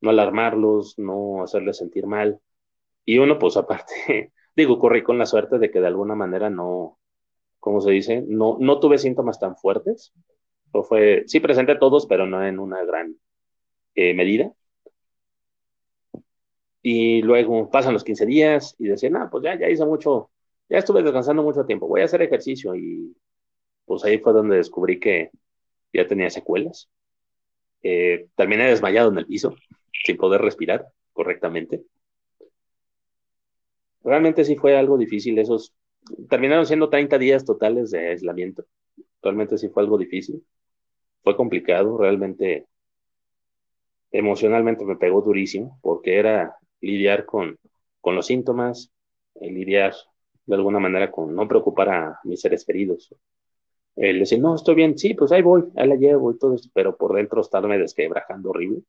[0.00, 2.40] no alarmarlos, no hacerles sentir mal.
[3.04, 6.98] Y uno, pues aparte, Digo, corrí con la suerte de que de alguna manera no,
[7.60, 8.24] ¿cómo se dice?
[8.26, 10.12] No, no tuve síntomas tan fuertes.
[10.72, 13.16] O fue, sí presenté todos, pero no en una gran
[13.94, 14.52] eh, medida.
[16.82, 20.32] Y luego pasan los 15 días y decían, ah, pues ya, ya hice mucho,
[20.68, 22.74] ya estuve descansando mucho tiempo, voy a hacer ejercicio.
[22.74, 23.16] Y
[23.88, 25.30] pues ahí fue donde descubrí que
[25.92, 26.88] ya tenía secuelas.
[27.82, 29.56] Eh, terminé desmayado en el piso,
[30.04, 31.82] sin poder respirar correctamente
[34.08, 35.38] realmente sí fue algo difícil.
[35.38, 35.74] Esos
[36.28, 38.64] terminaron siendo 30 días totales de aislamiento.
[39.22, 40.42] Realmente sí fue algo difícil.
[41.22, 42.66] Fue complicado, realmente
[44.10, 47.58] emocionalmente me pegó durísimo porque era lidiar con,
[48.00, 48.90] con los síntomas,
[49.34, 49.94] eh, lidiar
[50.46, 53.14] de alguna manera con no preocupar a mis seres queridos.
[53.98, 56.70] El decir, no, estoy bien, sí, pues ahí voy, ahí la llevo y todo eso,
[56.72, 58.82] pero por dentro estarme desquebrajando horrible.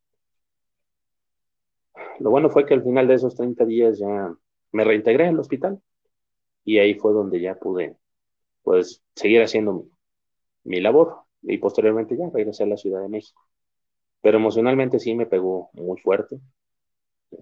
[2.20, 4.32] Lo bueno fue que al final de esos 30 días ya
[4.72, 5.82] me reintegré al hospital
[6.64, 7.98] y ahí fue donde ya pude
[8.62, 9.88] pues seguir haciendo
[10.64, 13.42] mi, labor y posteriormente ya regresé a la Ciudad de México.
[14.22, 16.40] Pero emocionalmente sí me pegó muy fuerte,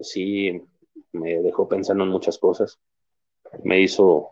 [0.00, 0.62] sí
[1.12, 2.80] me dejó pensando en muchas cosas,
[3.62, 4.30] me hizo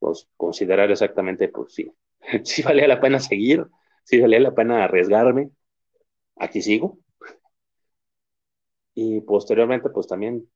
[0.00, 1.92] pues, considerar exactamente, pues sí,
[2.44, 3.66] si valía la pena seguir,
[4.04, 5.50] si valía la pena arriesgarme,
[6.36, 6.98] aquí sigo.
[8.94, 10.48] Y posteriormente, pues también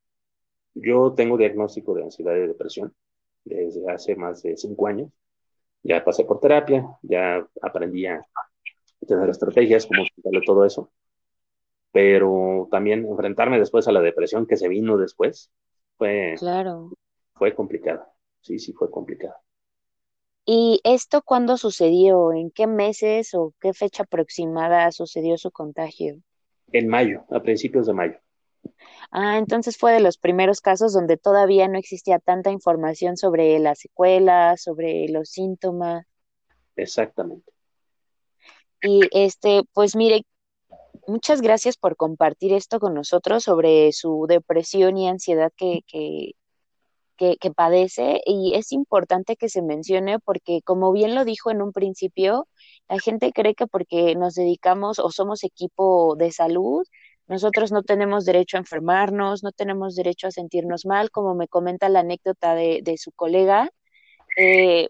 [0.74, 2.94] yo tengo diagnóstico de ansiedad y depresión
[3.44, 5.10] desde hace más de cinco años.
[5.82, 8.24] Ya pasé por terapia, ya aprendí a
[9.06, 10.04] tener estrategias, como
[10.44, 10.92] todo eso.
[11.92, 15.50] Pero también enfrentarme después a la depresión que se vino después
[15.96, 16.92] fue, claro.
[17.34, 18.06] fue complicado.
[18.40, 19.34] Sí, sí, fue complicado.
[20.50, 22.32] ¿Y esto cuándo sucedió?
[22.32, 26.22] ¿En qué meses o qué fecha aproximada sucedió su contagio?
[26.72, 28.18] En mayo, a principios de mayo.
[29.10, 33.80] Ah, entonces fue de los primeros casos donde todavía no existía tanta información sobre las
[33.80, 36.06] secuelas, sobre los síntomas.
[36.76, 37.52] Exactamente.
[38.80, 40.22] Y este, pues mire,
[41.06, 46.36] muchas gracias por compartir esto con nosotros sobre su depresión y ansiedad que, que,
[47.18, 51.72] que, padece y es importante que se mencione porque como bien lo dijo en un
[51.72, 52.48] principio,
[52.88, 56.86] la gente cree que porque nos dedicamos o somos equipo de salud,
[57.26, 61.88] nosotros no tenemos derecho a enfermarnos, no tenemos derecho a sentirnos mal, como me comenta
[61.90, 63.70] la anécdota de, de su colega.
[64.38, 64.88] Eh,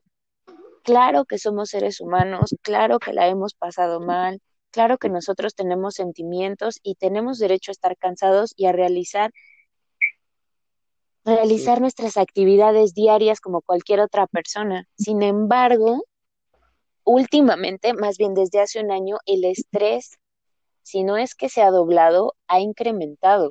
[0.84, 5.94] claro que somos seres humanos, claro que la hemos pasado mal, claro que nosotros tenemos
[5.94, 9.32] sentimientos y tenemos derecho a estar cansados y a realizar
[11.28, 14.86] realizar nuestras actividades diarias como cualquier otra persona.
[14.96, 16.04] Sin embargo,
[17.04, 20.18] últimamente, más bien desde hace un año, el estrés,
[20.82, 23.50] si no es que se ha doblado, ha incrementado.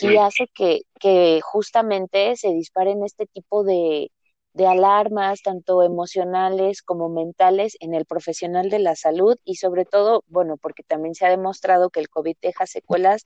[0.00, 4.10] Y hace que, que justamente se disparen este tipo de,
[4.52, 10.24] de alarmas, tanto emocionales como mentales, en el profesional de la salud y sobre todo,
[10.26, 13.24] bueno, porque también se ha demostrado que el COVID deja secuelas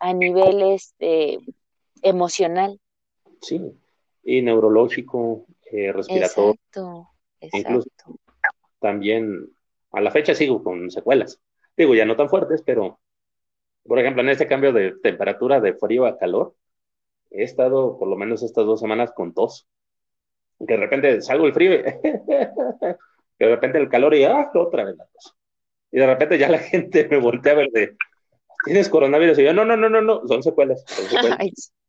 [0.00, 1.38] a niveles este,
[2.02, 2.80] emocional.
[3.40, 3.60] Sí,
[4.22, 6.52] y neurológico, eh, respiratorio.
[6.52, 7.08] Exacto,
[7.40, 8.16] exacto.
[8.80, 9.50] también,
[9.92, 11.40] a la fecha sigo con secuelas.
[11.76, 13.00] Digo, ya no tan fuertes, pero,
[13.84, 16.54] por ejemplo, en este cambio de temperatura de frío a calor,
[17.30, 19.66] he estado por lo menos estas dos semanas con tos.
[20.58, 21.82] Que de repente salgo el frío y
[23.38, 24.50] de repente el calor y ¡ah!
[24.54, 25.34] otra vez la tos.
[25.90, 27.96] Y de repente ya la gente me voltea a ver de,
[28.64, 29.38] ¿tienes coronavirus?
[29.38, 30.84] Y yo, no, no, no, no, no, son secuelas.
[30.86, 31.72] Son secuelas.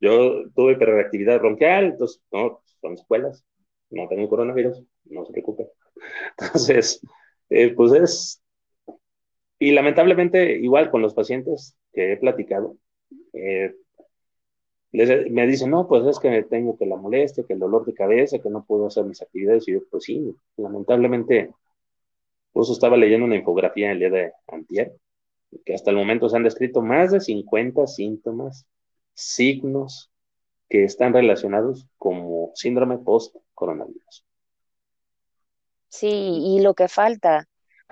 [0.00, 3.44] Yo tuve hiperreactividad bronquial, entonces, no, son escuelas,
[3.90, 5.70] no tengo coronavirus, no se preocupe.
[6.38, 7.00] Entonces,
[7.48, 8.42] eh, pues es,
[9.58, 12.76] y lamentablemente, igual con los pacientes que he platicado,
[13.32, 13.74] eh,
[14.92, 18.38] me dicen, no, pues es que tengo que la molestia, que el dolor de cabeza,
[18.38, 19.66] que no puedo hacer mis actividades.
[19.68, 21.50] Y yo, pues sí, lamentablemente,
[22.52, 24.94] pues estaba leyendo una infografía el día de antier,
[25.64, 28.66] que hasta el momento se han descrito más de 50 síntomas,
[29.14, 30.10] signos
[30.68, 34.24] que están relacionados como síndrome post-coronavirus.
[35.88, 37.46] Sí, y lo que falta,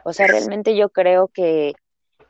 [0.05, 1.75] o sea, realmente yo creo que,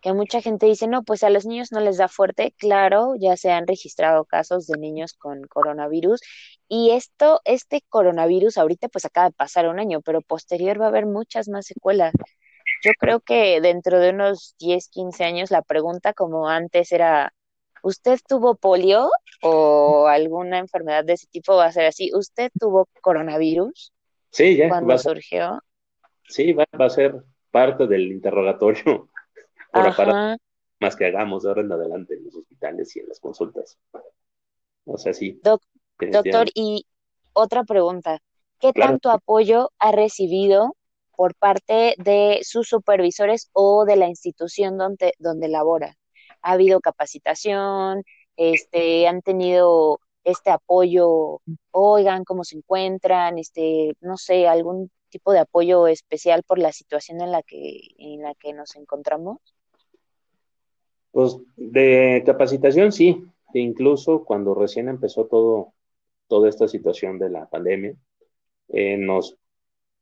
[0.03, 3.37] que mucha gente dice, no, pues a los niños no les da fuerte, claro, ya
[3.37, 6.21] se han registrado casos de niños con coronavirus
[6.69, 10.89] y esto, este coronavirus ahorita pues acaba de pasar un año, pero posterior va a
[10.89, 12.13] haber muchas más secuelas.
[12.83, 17.33] Yo creo que dentro de unos 10, 15 años la pregunta como antes era,
[17.83, 19.09] ¿usted tuvo polio
[19.41, 22.11] o alguna enfermedad de ese tipo va a ser así?
[22.13, 23.93] ¿Usted tuvo coronavirus?
[24.31, 24.69] Sí, ya.
[24.69, 25.61] Cuando surgió.
[26.29, 27.15] Sí, va, a ser
[27.53, 29.09] parte del interrogatorio
[29.73, 30.39] para
[30.81, 33.79] más que hagamos de ahora en adelante en los hospitales y en las consultas.
[34.85, 35.41] O sea, sí.
[35.43, 36.85] doctor, y
[37.33, 38.19] otra pregunta.
[38.59, 40.77] ¿Qué tanto apoyo ha recibido
[41.17, 45.97] por parte de sus supervisores o de la institución donde, donde labora.
[46.43, 48.03] Ha habido capacitación,
[48.37, 55.41] este, han tenido este apoyo, oigan cómo se encuentran, este, no sé, algún tipo de
[55.41, 59.39] apoyo especial por la situación en la que, en la que nos encontramos?
[61.11, 63.23] Pues de capacitación sí,
[63.53, 65.75] incluso cuando recién empezó todo,
[66.27, 67.95] toda esta situación de la pandemia,
[68.69, 69.37] eh, nos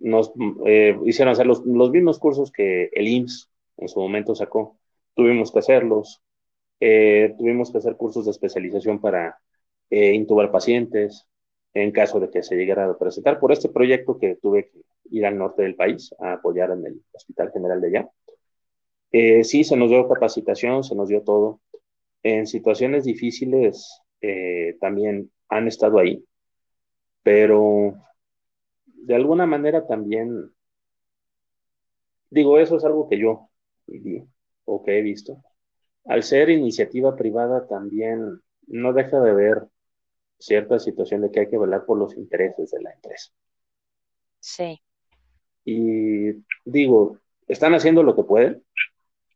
[0.00, 0.32] nos
[0.66, 4.78] eh, hicieron hacer los, mismos cursos que el IMSS en su momento sacó.
[5.14, 6.22] Tuvimos que hacerlos.
[6.80, 9.38] Eh, tuvimos que hacer cursos de especialización para
[9.90, 11.26] eh, intubar pacientes
[11.74, 13.38] en caso de que se llegara a presentar.
[13.38, 17.02] Por este proyecto que tuve que ir al norte del país a apoyar en el
[17.12, 18.08] Hospital General de allá.
[19.44, 21.60] sí, se nos dio capacitación, se nos dio todo.
[22.22, 24.02] En situaciones difíciles
[24.80, 26.24] también han estado ahí,
[27.22, 27.94] pero
[29.02, 30.52] de alguna manera también,
[32.30, 33.48] digo, eso es algo que yo
[33.86, 34.24] viví
[34.64, 35.42] o que he visto.
[36.04, 39.68] Al ser iniciativa privada también no deja de ver
[40.38, 43.30] cierta situación de que hay que velar por los intereses de la empresa.
[44.38, 44.80] Sí.
[45.64, 46.32] Y
[46.64, 48.64] digo, están haciendo lo que pueden,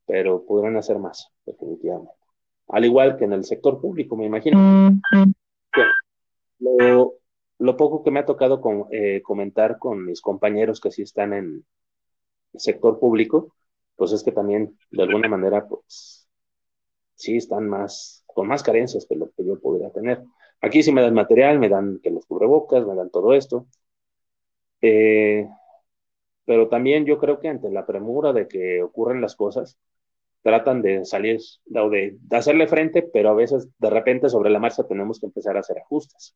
[0.07, 2.13] pero podrán hacer más, definitivamente.
[2.69, 4.59] Al igual que en el sector público, me imagino.
[4.59, 5.33] Mm, mm.
[6.61, 7.15] Lo,
[7.59, 11.65] lo poco que me ha tocado eh, comentar con mis compañeros que sí están en
[12.53, 13.55] el sector público,
[13.97, 16.29] pues es que también de alguna manera, pues
[17.15, 20.23] sí están más, con más carencias que lo que yo podría tener.
[20.61, 23.67] Aquí sí me dan material, me dan que los cubrebocas, me dan todo esto.
[24.81, 25.49] Eh,
[26.45, 29.79] pero también yo creo que ante la premura de que ocurren las cosas,
[30.43, 31.41] tratan de salir
[31.75, 35.27] o de, de, hacerle frente, pero a veces de repente sobre la marcha tenemos que
[35.27, 36.35] empezar a hacer ajustes.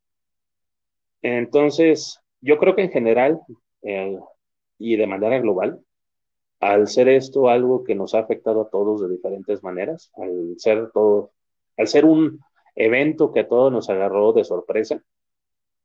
[1.22, 3.40] Entonces, yo creo que en general
[3.82, 4.18] eh,
[4.78, 5.80] y de manera global,
[6.60, 10.90] al ser esto algo que nos ha afectado a todos de diferentes maneras, al ser
[10.92, 11.32] todo,
[11.76, 12.40] al ser un
[12.74, 15.02] evento que a todos nos agarró de sorpresa,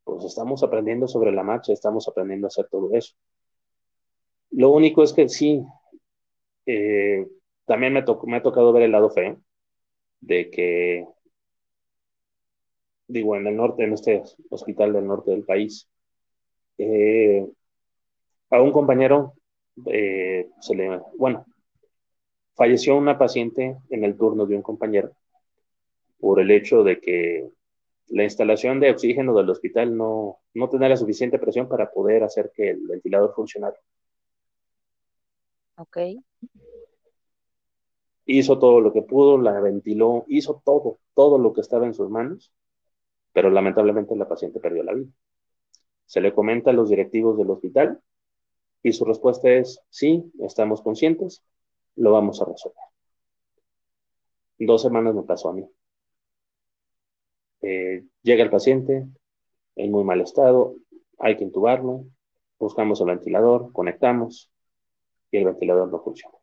[0.03, 3.15] pues estamos aprendiendo sobre la marcha, estamos aprendiendo a hacer todo eso.
[4.51, 5.63] Lo único es que sí,
[6.65, 7.27] eh,
[7.65, 9.41] también me, me ha tocado ver el lado feo
[10.21, 11.07] de que,
[13.07, 15.87] digo, en el norte, en este hospital del norte del país,
[16.77, 17.45] eh,
[18.49, 19.33] a un compañero
[19.87, 21.45] eh, se le, bueno,
[22.55, 25.11] falleció una paciente en el turno de un compañero
[26.19, 27.49] por el hecho de que
[28.07, 32.51] la instalación de oxígeno del hospital no, no tenía la suficiente presión para poder hacer
[32.53, 33.75] que el ventilador funcionara.
[35.77, 35.97] Ok.
[38.25, 42.09] Hizo todo lo que pudo, la ventiló, hizo todo, todo lo que estaba en sus
[42.09, 42.53] manos,
[43.34, 45.11] pero lamentablemente la paciente perdió la vida.
[46.05, 47.99] Se le comenta a los directivos del hospital
[48.81, 51.43] y su respuesta es, sí, estamos conscientes,
[51.95, 52.77] lo vamos a resolver.
[54.59, 55.67] Dos semanas me pasó a mí.
[57.61, 59.05] Eh, llega el paciente
[59.75, 60.75] en muy mal estado,
[61.17, 62.05] hay que intubarlo,
[62.59, 64.51] buscamos el ventilador, conectamos
[65.31, 66.38] y el ventilador no funciona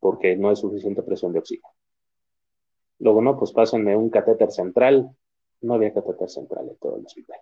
[0.00, 1.68] porque no hay suficiente presión de oxígeno.
[3.00, 5.10] Luego, no, pues pásenme un catéter central.
[5.62, 7.38] No había catéter central en todo el hospital.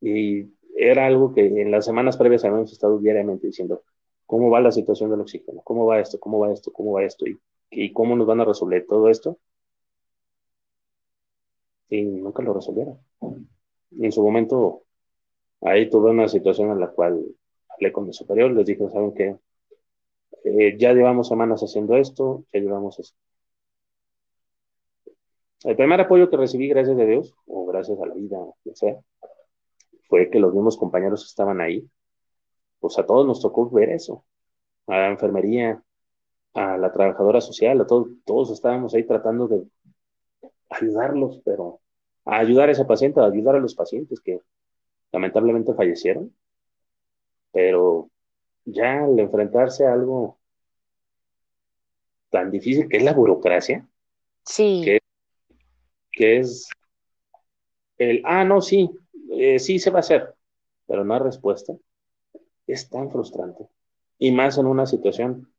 [0.00, 3.82] Y era algo que en las semanas previas habíamos estado diariamente diciendo,
[4.26, 5.60] ¿cómo va la situación del oxígeno?
[5.62, 6.18] ¿Cómo va esto?
[6.18, 6.72] ¿Cómo va esto?
[6.72, 7.26] ¿Cómo va esto?
[7.26, 7.38] ¿Y,
[7.70, 9.38] y cómo nos van a resolver todo esto?
[11.88, 12.98] Y nunca lo resolvieron.
[13.90, 14.82] Y en su momento,
[15.60, 17.24] ahí tuve una situación en la cual
[17.68, 19.36] hablé con mi superior, les dije, ¿saben qué?
[20.44, 23.14] Eh, ya llevamos semanas haciendo esto, ya llevamos.
[25.64, 28.74] El primer apoyo que recibí, gracias a Dios, o gracias a la vida, o quien
[28.74, 28.96] sea,
[30.08, 31.88] fue que los mismos compañeros estaban ahí.
[32.80, 34.24] Pues a todos nos tocó ver eso.
[34.86, 35.82] A la enfermería,
[36.54, 39.62] a la trabajadora social, a todos, todos estábamos ahí tratando de
[40.68, 41.80] ayudarlos, pero
[42.24, 44.40] a ayudar a ese paciente, a ayudar a los pacientes que
[45.12, 46.34] lamentablemente fallecieron.
[47.52, 48.10] Pero
[48.64, 50.38] ya al enfrentarse a algo
[52.30, 53.86] tan difícil que es la burocracia,
[54.44, 54.82] sí.
[54.84, 55.01] que,
[56.18, 56.68] es
[57.98, 58.90] el, ah, no, sí,
[59.32, 60.34] eh, sí se va a hacer,
[60.86, 61.74] pero no hay respuesta,
[62.66, 63.66] es tan frustrante.
[64.18, 65.52] Y más en una situación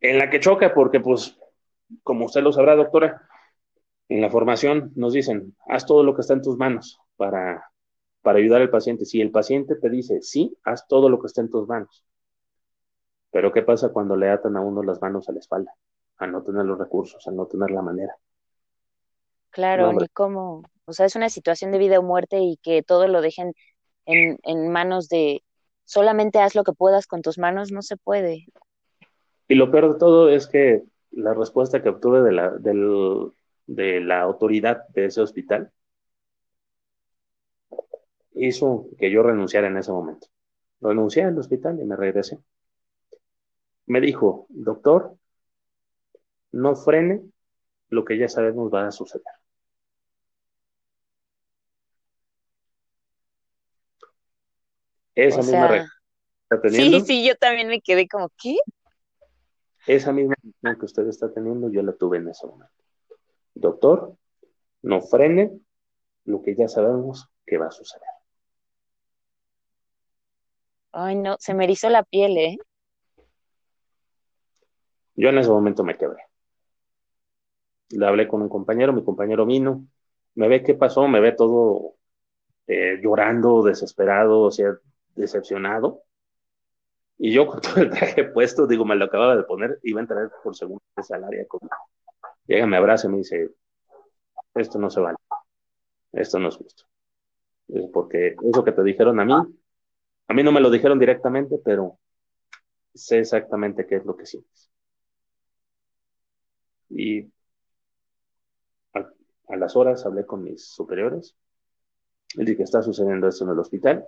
[0.00, 1.38] en la que choca, porque pues,
[2.02, 3.28] como usted lo sabrá, doctora,
[4.08, 7.72] en la formación nos dicen, haz todo lo que está en tus manos para
[8.22, 9.04] para ayudar al paciente.
[9.04, 12.04] Si el paciente te dice, sí, haz todo lo que esté en tus manos.
[13.30, 15.74] Pero ¿qué pasa cuando le atan a uno las manos a la espalda?
[16.18, 18.14] A no tener los recursos, a no tener la manera.
[19.52, 23.06] Claro, y cómo, o sea, es una situación de vida o muerte y que todo
[23.06, 23.52] lo dejen
[24.06, 25.42] en, en manos de
[25.84, 28.46] solamente haz lo que puedas con tus manos, no se puede.
[29.48, 33.32] Y lo peor de todo es que la respuesta que obtuve de la, del,
[33.66, 35.70] de la autoridad de ese hospital
[38.34, 40.28] hizo que yo renunciara en ese momento.
[40.80, 42.38] Renuncié al hospital y me regresé.
[43.86, 45.16] Me dijo, doctor,
[46.52, 47.22] no frene
[47.88, 49.41] lo que ya sabemos va a suceder.
[55.14, 55.88] Esa misma
[56.42, 57.00] está teniendo.
[57.00, 58.56] Sí, sí, yo también me quedé como, ¿qué?
[59.86, 62.72] Esa misma reacción que usted está teniendo, yo la tuve en ese momento.
[63.54, 64.16] Doctor,
[64.82, 65.58] no frene
[66.24, 68.06] lo que ya sabemos que va a suceder.
[70.92, 72.58] Ay, no, se me erizó la piel, ¿eh?
[75.14, 76.22] Yo en ese momento me quebré.
[77.90, 79.86] Le hablé con un compañero, mi compañero vino,
[80.34, 81.96] me ve qué pasó, me ve todo
[82.66, 84.74] eh, llorando, desesperado, o sea,
[85.14, 86.02] decepcionado.
[87.18, 90.02] Y yo con todo el traje puesto, digo, me lo acababa de poner, iba a
[90.02, 91.24] entrar por segunda vez al.
[92.46, 93.50] Llega, me abraza y me dice,
[94.54, 95.18] esto no se vale,
[96.12, 96.84] esto no es justo.
[97.92, 99.32] porque eso que te dijeron a mí,
[100.28, 101.98] a mí no me lo dijeron directamente, pero
[102.94, 104.70] sé exactamente qué es lo que sientes.
[106.90, 107.30] Y
[108.94, 111.34] a, las horas hablé con mis superiores.
[112.34, 114.06] Les dije está sucediendo esto en el hospital.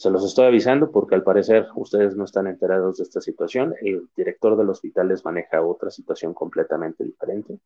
[0.00, 3.74] Se los estoy avisando porque al parecer ustedes no están enterados de esta situación.
[3.82, 7.58] El director del hospital les maneja otra situación completamente diferente.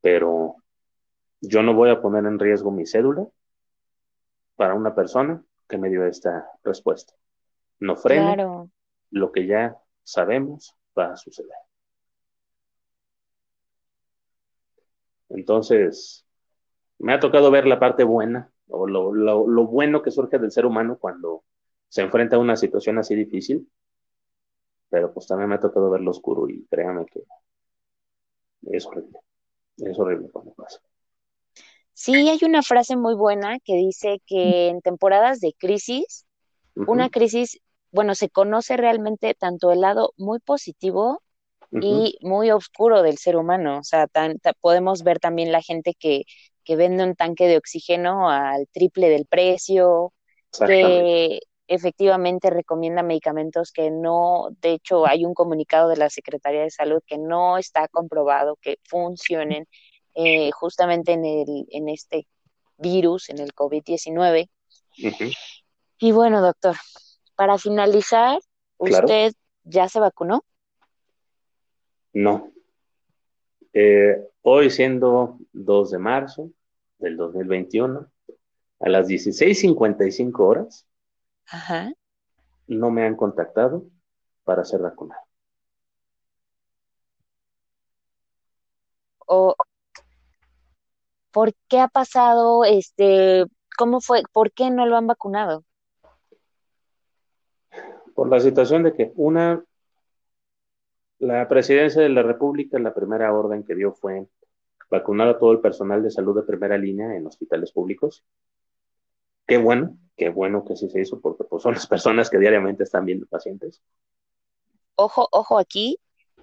[0.00, 0.56] Pero
[1.42, 3.26] yo no voy a poner en riesgo mi cédula
[4.56, 7.12] para una persona que me dio esta respuesta.
[7.78, 8.70] No frene
[9.10, 11.58] lo que ya sabemos va a suceder.
[15.28, 16.24] Entonces,
[16.98, 20.66] me ha tocado ver la parte buena o lo, lo, bueno que surge del ser
[20.66, 21.44] humano cuando
[21.88, 23.68] se enfrenta a una situación así difícil,
[24.88, 27.22] pero pues también me ha tocado ver lo oscuro y créame que
[28.70, 29.20] es horrible.
[29.78, 30.80] Es horrible cuando pasa.
[31.92, 36.26] Sí, hay una frase muy buena que dice que en temporadas de crisis,
[36.74, 37.60] una crisis,
[37.90, 41.22] bueno, se conoce realmente tanto el lado muy positivo
[41.72, 43.78] y muy oscuro del ser humano.
[43.78, 44.06] O sea,
[44.60, 46.22] podemos ver también la gente que,
[46.68, 50.12] que vende un tanque de oxígeno al triple del precio,
[50.66, 56.70] que efectivamente recomienda medicamentos que no, de hecho hay un comunicado de la Secretaría de
[56.70, 59.66] Salud que no está comprobado que funcionen
[60.14, 62.26] eh, justamente en, el, en este
[62.76, 64.50] virus, en el COVID-19.
[66.00, 66.76] Y bueno, doctor,
[67.34, 68.38] para finalizar,
[68.76, 69.32] ¿usted
[69.64, 70.44] ya se vacunó?
[72.12, 72.52] No.
[73.72, 76.50] Eh, hoy siendo 2 de marzo
[76.98, 78.10] del 2021,
[78.80, 80.86] a las 16.55 horas,
[82.66, 83.84] no me han contactado
[84.44, 85.22] para ser vacunado.
[89.26, 89.54] O,
[91.32, 93.44] ¿por qué ha pasado, este,
[93.76, 95.64] cómo fue, por qué no lo han vacunado?
[98.14, 99.62] Por la situación de que una,
[101.18, 104.26] la presidencia de la República, la primera orden que dio fue
[104.90, 108.24] vacunar a todo el personal de salud de primera línea en hospitales públicos.
[109.46, 112.84] Qué bueno, qué bueno que sí se hizo, porque pues, son las personas que diariamente
[112.84, 113.82] están viendo pacientes.
[114.96, 115.98] Ojo, ojo aquí,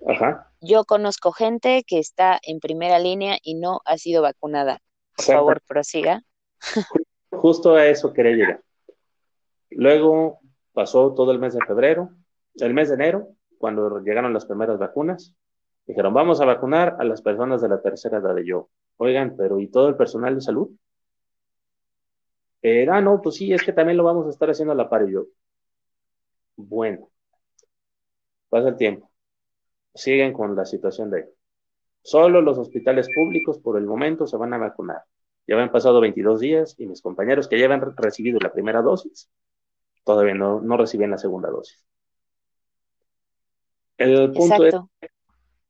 [0.08, 0.52] Ajá.
[0.62, 4.80] Yo conozco gente que está en primera línea y no ha sido vacunada.
[5.16, 6.24] Por favor, prosiga.
[7.32, 8.62] Justo a eso quería llegar.
[9.70, 10.40] Luego
[10.74, 12.10] pasó todo el mes de febrero,
[12.56, 15.36] el mes de enero, cuando llegaron las primeras vacunas.
[15.86, 18.70] Dijeron, vamos a vacunar a las personas de la tercera edad de yo.
[18.98, 20.70] Oigan, pero ¿y todo el personal de salud?
[22.90, 25.08] Ah, no, pues sí, es que también lo vamos a estar haciendo a la par
[25.08, 25.26] y yo.
[26.56, 27.10] Bueno,
[28.50, 29.12] pasa el tiempo.
[29.94, 31.30] Siguen con la situación de
[32.02, 35.04] Solo los hospitales públicos por el momento se van a vacunar.
[35.48, 39.30] Ya han pasado 22 días y mis compañeros que ya habían recibido la primera dosis
[40.06, 41.84] todavía no, no reciben la segunda dosis.
[43.98, 44.76] El punto es,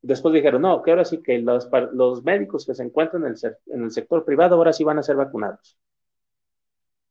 [0.06, 3.58] después dijeron, no, que ahora sí que los, los médicos que se encuentran en el,
[3.68, 5.78] en el sector privado ahora sí van a ser vacunados.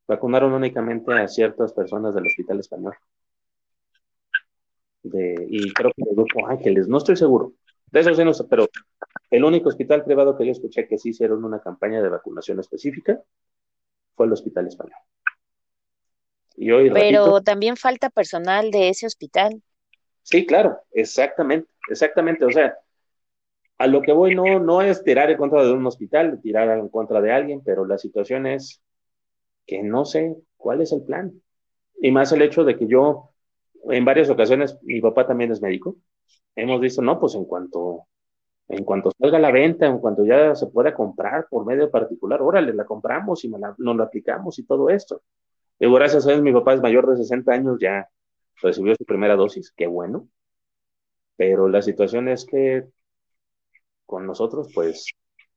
[0.07, 2.95] Vacunaron únicamente a ciertas personas del hospital español.
[5.03, 7.53] De, y creo que el grupo Ángeles, no estoy seguro,
[7.90, 8.66] de eso sí no sé, pero
[9.30, 13.20] el único hospital privado que yo escuché que sí hicieron una campaña de vacunación específica
[14.14, 14.97] fue el Hospital Español.
[16.57, 19.61] Y hoy, pero también falta personal de ese hospital.
[20.22, 22.45] Sí, claro, exactamente, exactamente.
[22.45, 22.78] O sea,
[23.79, 26.89] a lo que voy no, no es tirar en contra de un hospital, tirar en
[26.89, 28.83] contra de alguien, pero la situación es
[29.66, 31.33] que no sé cuál es el plan.
[32.01, 33.31] Y más el hecho de que yo,
[33.91, 35.97] en varias ocasiones, mi papá también es médico,
[36.55, 38.07] hemos visto, no, pues en cuanto,
[38.68, 42.75] en cuanto salga la venta, en cuanto ya se pueda comprar por medio particular, órale,
[42.75, 45.22] la compramos y nos la aplicamos y todo esto.
[45.79, 48.09] Y gracias a Dios, mi papá es mayor de 60 años, ya
[48.62, 50.29] recibió su primera dosis, qué bueno.
[51.37, 52.87] Pero la situación es que
[54.07, 55.07] con nosotros, pues,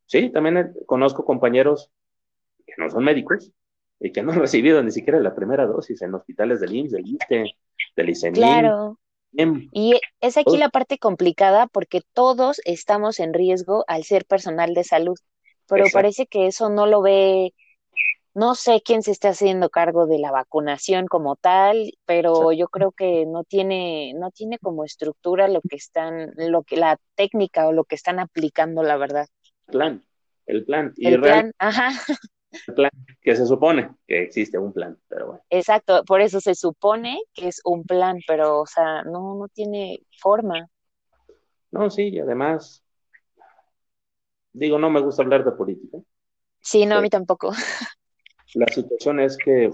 [0.05, 1.91] sí, también conozco compañeros
[2.65, 3.51] que no son médicos
[3.99, 7.07] y que no han recibido ni siquiera la primera dosis en hospitales del IMSS, del
[7.07, 7.55] ISTE,
[7.95, 8.99] del ICEMIN, claro.
[9.71, 14.83] Y es aquí la parte complicada porque todos estamos en riesgo al ser personal de
[14.83, 15.17] salud,
[15.67, 17.53] pero parece que eso no lo ve,
[18.37, 22.91] no sé quién se está haciendo cargo de la vacunación como tal, pero yo creo
[22.91, 27.73] que no tiene, no tiene como estructura lo que están, lo que la técnica o
[27.73, 29.27] lo que están aplicando, la verdad.
[29.65, 30.05] Plan,
[30.45, 30.93] el plan.
[30.97, 31.89] el plan, ajá.
[32.75, 32.91] plan,
[33.23, 35.41] que se supone que existe un plan, pero bueno.
[35.49, 40.01] Exacto, por eso se supone que es un plan, pero, o sea, no, no tiene
[40.21, 40.69] forma.
[41.71, 42.83] No, sí, y además,
[44.53, 45.97] digo, no me gusta hablar de política.
[46.61, 47.51] Sí, no, a mí tampoco.
[48.53, 49.71] La situación es que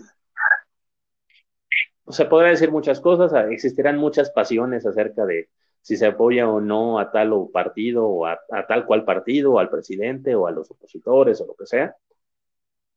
[2.07, 5.49] se podrá decir muchas cosas, existirán muchas pasiones acerca de
[5.81, 9.53] si se apoya o no a tal o partido o a, a tal cual partido,
[9.53, 11.95] o al presidente o a los opositores o lo que sea.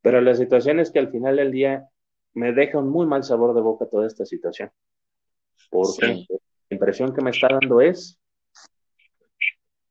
[0.03, 1.89] Pero la situación es que al final del día
[2.35, 4.71] me deja un muy mal sabor de boca toda esta situación.
[5.71, 6.39] Porque la
[6.71, 8.21] impresión que me está dando es,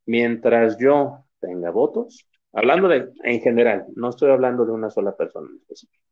[0.05, 2.25] mientras yo tenga votos,
[2.56, 6.03] hablando de en general, no estoy hablando de una sola persona en específico.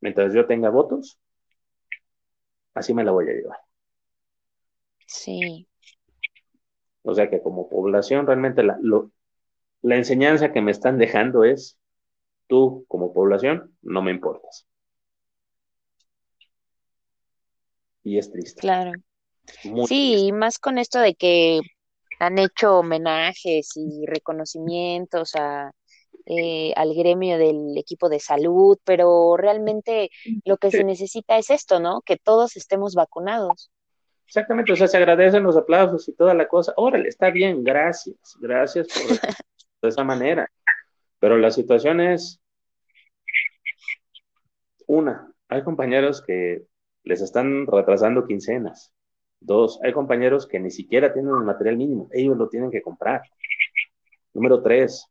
[0.00, 1.18] Mientras yo tenga votos,
[2.74, 3.58] así me la voy a llevar.
[5.06, 5.66] Sí.
[7.02, 8.78] O sea que como población realmente la,
[9.82, 11.78] la enseñanza que me están dejando es
[12.46, 14.66] tú como población no me importas.
[18.02, 18.60] Y es triste.
[18.60, 18.92] Claro.
[19.88, 21.60] sí, y más con esto de que
[22.18, 25.72] han hecho homenajes y reconocimientos a,
[26.28, 30.10] eh, al gremio del equipo de salud, pero realmente
[30.44, 32.02] lo que se necesita es esto, ¿no?
[32.02, 33.70] Que todos estemos vacunados.
[34.26, 36.72] Exactamente, o sea, se agradecen los aplausos y toda la cosa.
[36.76, 39.02] Órale, está bien, gracias, gracias por
[39.82, 40.50] de esa manera.
[41.20, 42.40] Pero la situación es,
[44.88, 46.66] una, hay compañeros que
[47.04, 48.92] les están retrasando quincenas.
[49.40, 53.22] Dos, hay compañeros que ni siquiera tienen el material mínimo, ellos lo tienen que comprar.
[54.34, 55.06] Número tres,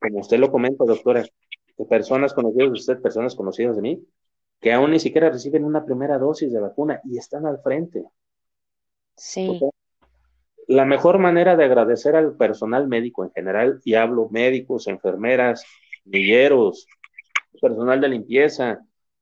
[0.00, 4.04] como usted lo comenta, doctora, de personas conocidas de usted, personas conocidas de mí,
[4.60, 8.04] que aún ni siquiera reciben una primera dosis de vacuna y están al frente.
[9.16, 9.60] Sí.
[10.66, 15.64] la mejor manera de agradecer al personal médico en general, y hablo médicos, enfermeras,
[16.04, 16.86] milleros,
[17.60, 18.80] personal de limpieza,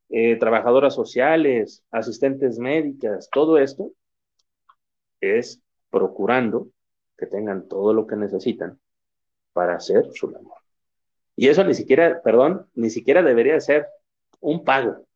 [0.09, 3.93] eh, trabajadoras sociales, asistentes médicas, todo esto
[5.21, 5.61] es
[5.91, 6.69] procurando
[7.17, 8.79] que tengan todo lo que necesitan
[9.53, 10.59] para hacer su labor.
[11.35, 13.87] Y eso ni siquiera, perdón, ni siquiera debería ser
[14.41, 15.07] un pago.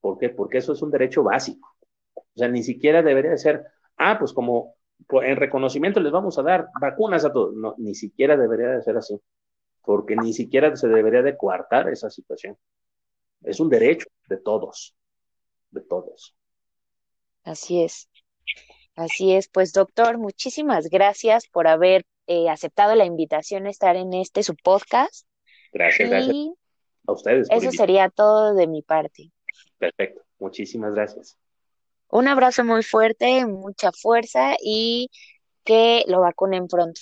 [0.00, 0.28] ¿Por qué?
[0.28, 1.76] Porque eso es un derecho básico.
[2.14, 3.64] O sea, ni siquiera debería ser,
[3.96, 4.74] ah, pues como
[5.10, 7.54] en reconocimiento les vamos a dar vacunas a todos.
[7.54, 9.20] No, ni siquiera debería de ser así.
[9.82, 12.56] Porque ni siquiera se debería de coartar esa situación.
[13.42, 14.96] Es un derecho de todos,
[15.70, 16.34] de todos.
[17.44, 18.08] Así es.
[18.96, 24.14] Así es, pues doctor, muchísimas gracias por haber eh, aceptado la invitación a estar en
[24.14, 25.26] este su podcast.
[25.72, 26.36] Gracias, gracias.
[27.06, 27.48] A ustedes.
[27.50, 29.30] Eso sería todo de mi parte.
[29.78, 31.36] Perfecto, muchísimas gracias.
[32.08, 35.10] Un abrazo muy fuerte, mucha fuerza y
[35.64, 37.00] que lo vacunen pronto.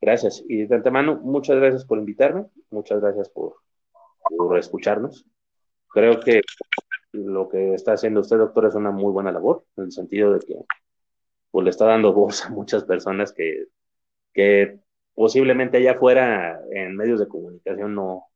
[0.00, 0.44] Gracias.
[0.46, 3.56] Y de antemano, muchas gracias por invitarme, muchas gracias por,
[4.36, 5.24] por escucharnos.
[5.88, 6.42] Creo que
[7.12, 10.40] lo que está haciendo usted, doctor, es una muy buena labor, en el sentido de
[10.40, 10.54] que
[11.56, 13.68] pues, le está dando voz a muchas personas que,
[14.34, 14.78] que
[15.14, 18.26] posiblemente allá afuera en medios de comunicación no,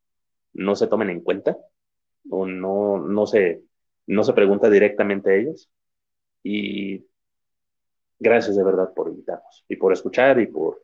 [0.55, 1.55] no se tomen en cuenta
[2.31, 3.61] o no, no, se,
[4.07, 5.71] no se pregunta directamente a ellos.
[6.43, 7.05] Y
[8.19, 10.83] gracias de verdad por invitarnos y por escuchar y por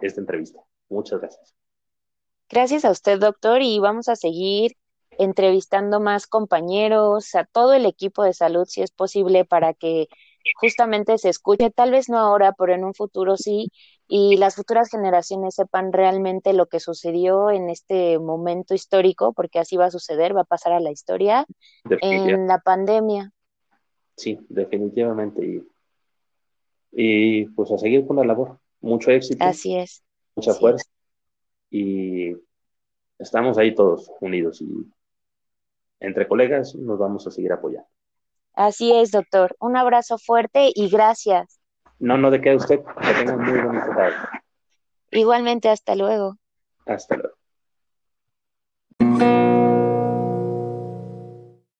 [0.00, 0.60] esta entrevista.
[0.88, 1.52] Muchas gracias.
[2.48, 4.76] Gracias a usted, doctor, y vamos a seguir
[5.18, 10.06] entrevistando más compañeros, a todo el equipo de salud, si es posible, para que
[10.60, 13.70] justamente se escuche, tal vez no ahora, pero en un futuro sí,
[14.06, 19.76] y las futuras generaciones sepan realmente lo que sucedió en este momento histórico, porque así
[19.76, 21.46] va a suceder, va a pasar a la historia
[22.00, 23.32] en la pandemia.
[24.16, 25.44] Sí, definitivamente.
[25.46, 25.62] Y,
[26.92, 28.58] y, pues a seguir con la labor.
[28.80, 29.44] Mucho éxito.
[29.44, 30.02] Así es.
[30.34, 30.84] Mucha fuerza.
[31.70, 32.32] Y
[33.18, 34.68] estamos ahí todos unidos y
[36.00, 37.88] entre colegas nos vamos a seguir apoyando.
[38.58, 39.54] Así es, doctor.
[39.60, 41.60] Un abrazo fuerte y gracias.
[42.00, 42.80] No, no de qué usted.
[42.80, 44.16] Que tenga muy bonito tarde.
[45.12, 46.38] Igualmente, hasta luego.
[46.84, 47.37] Hasta luego.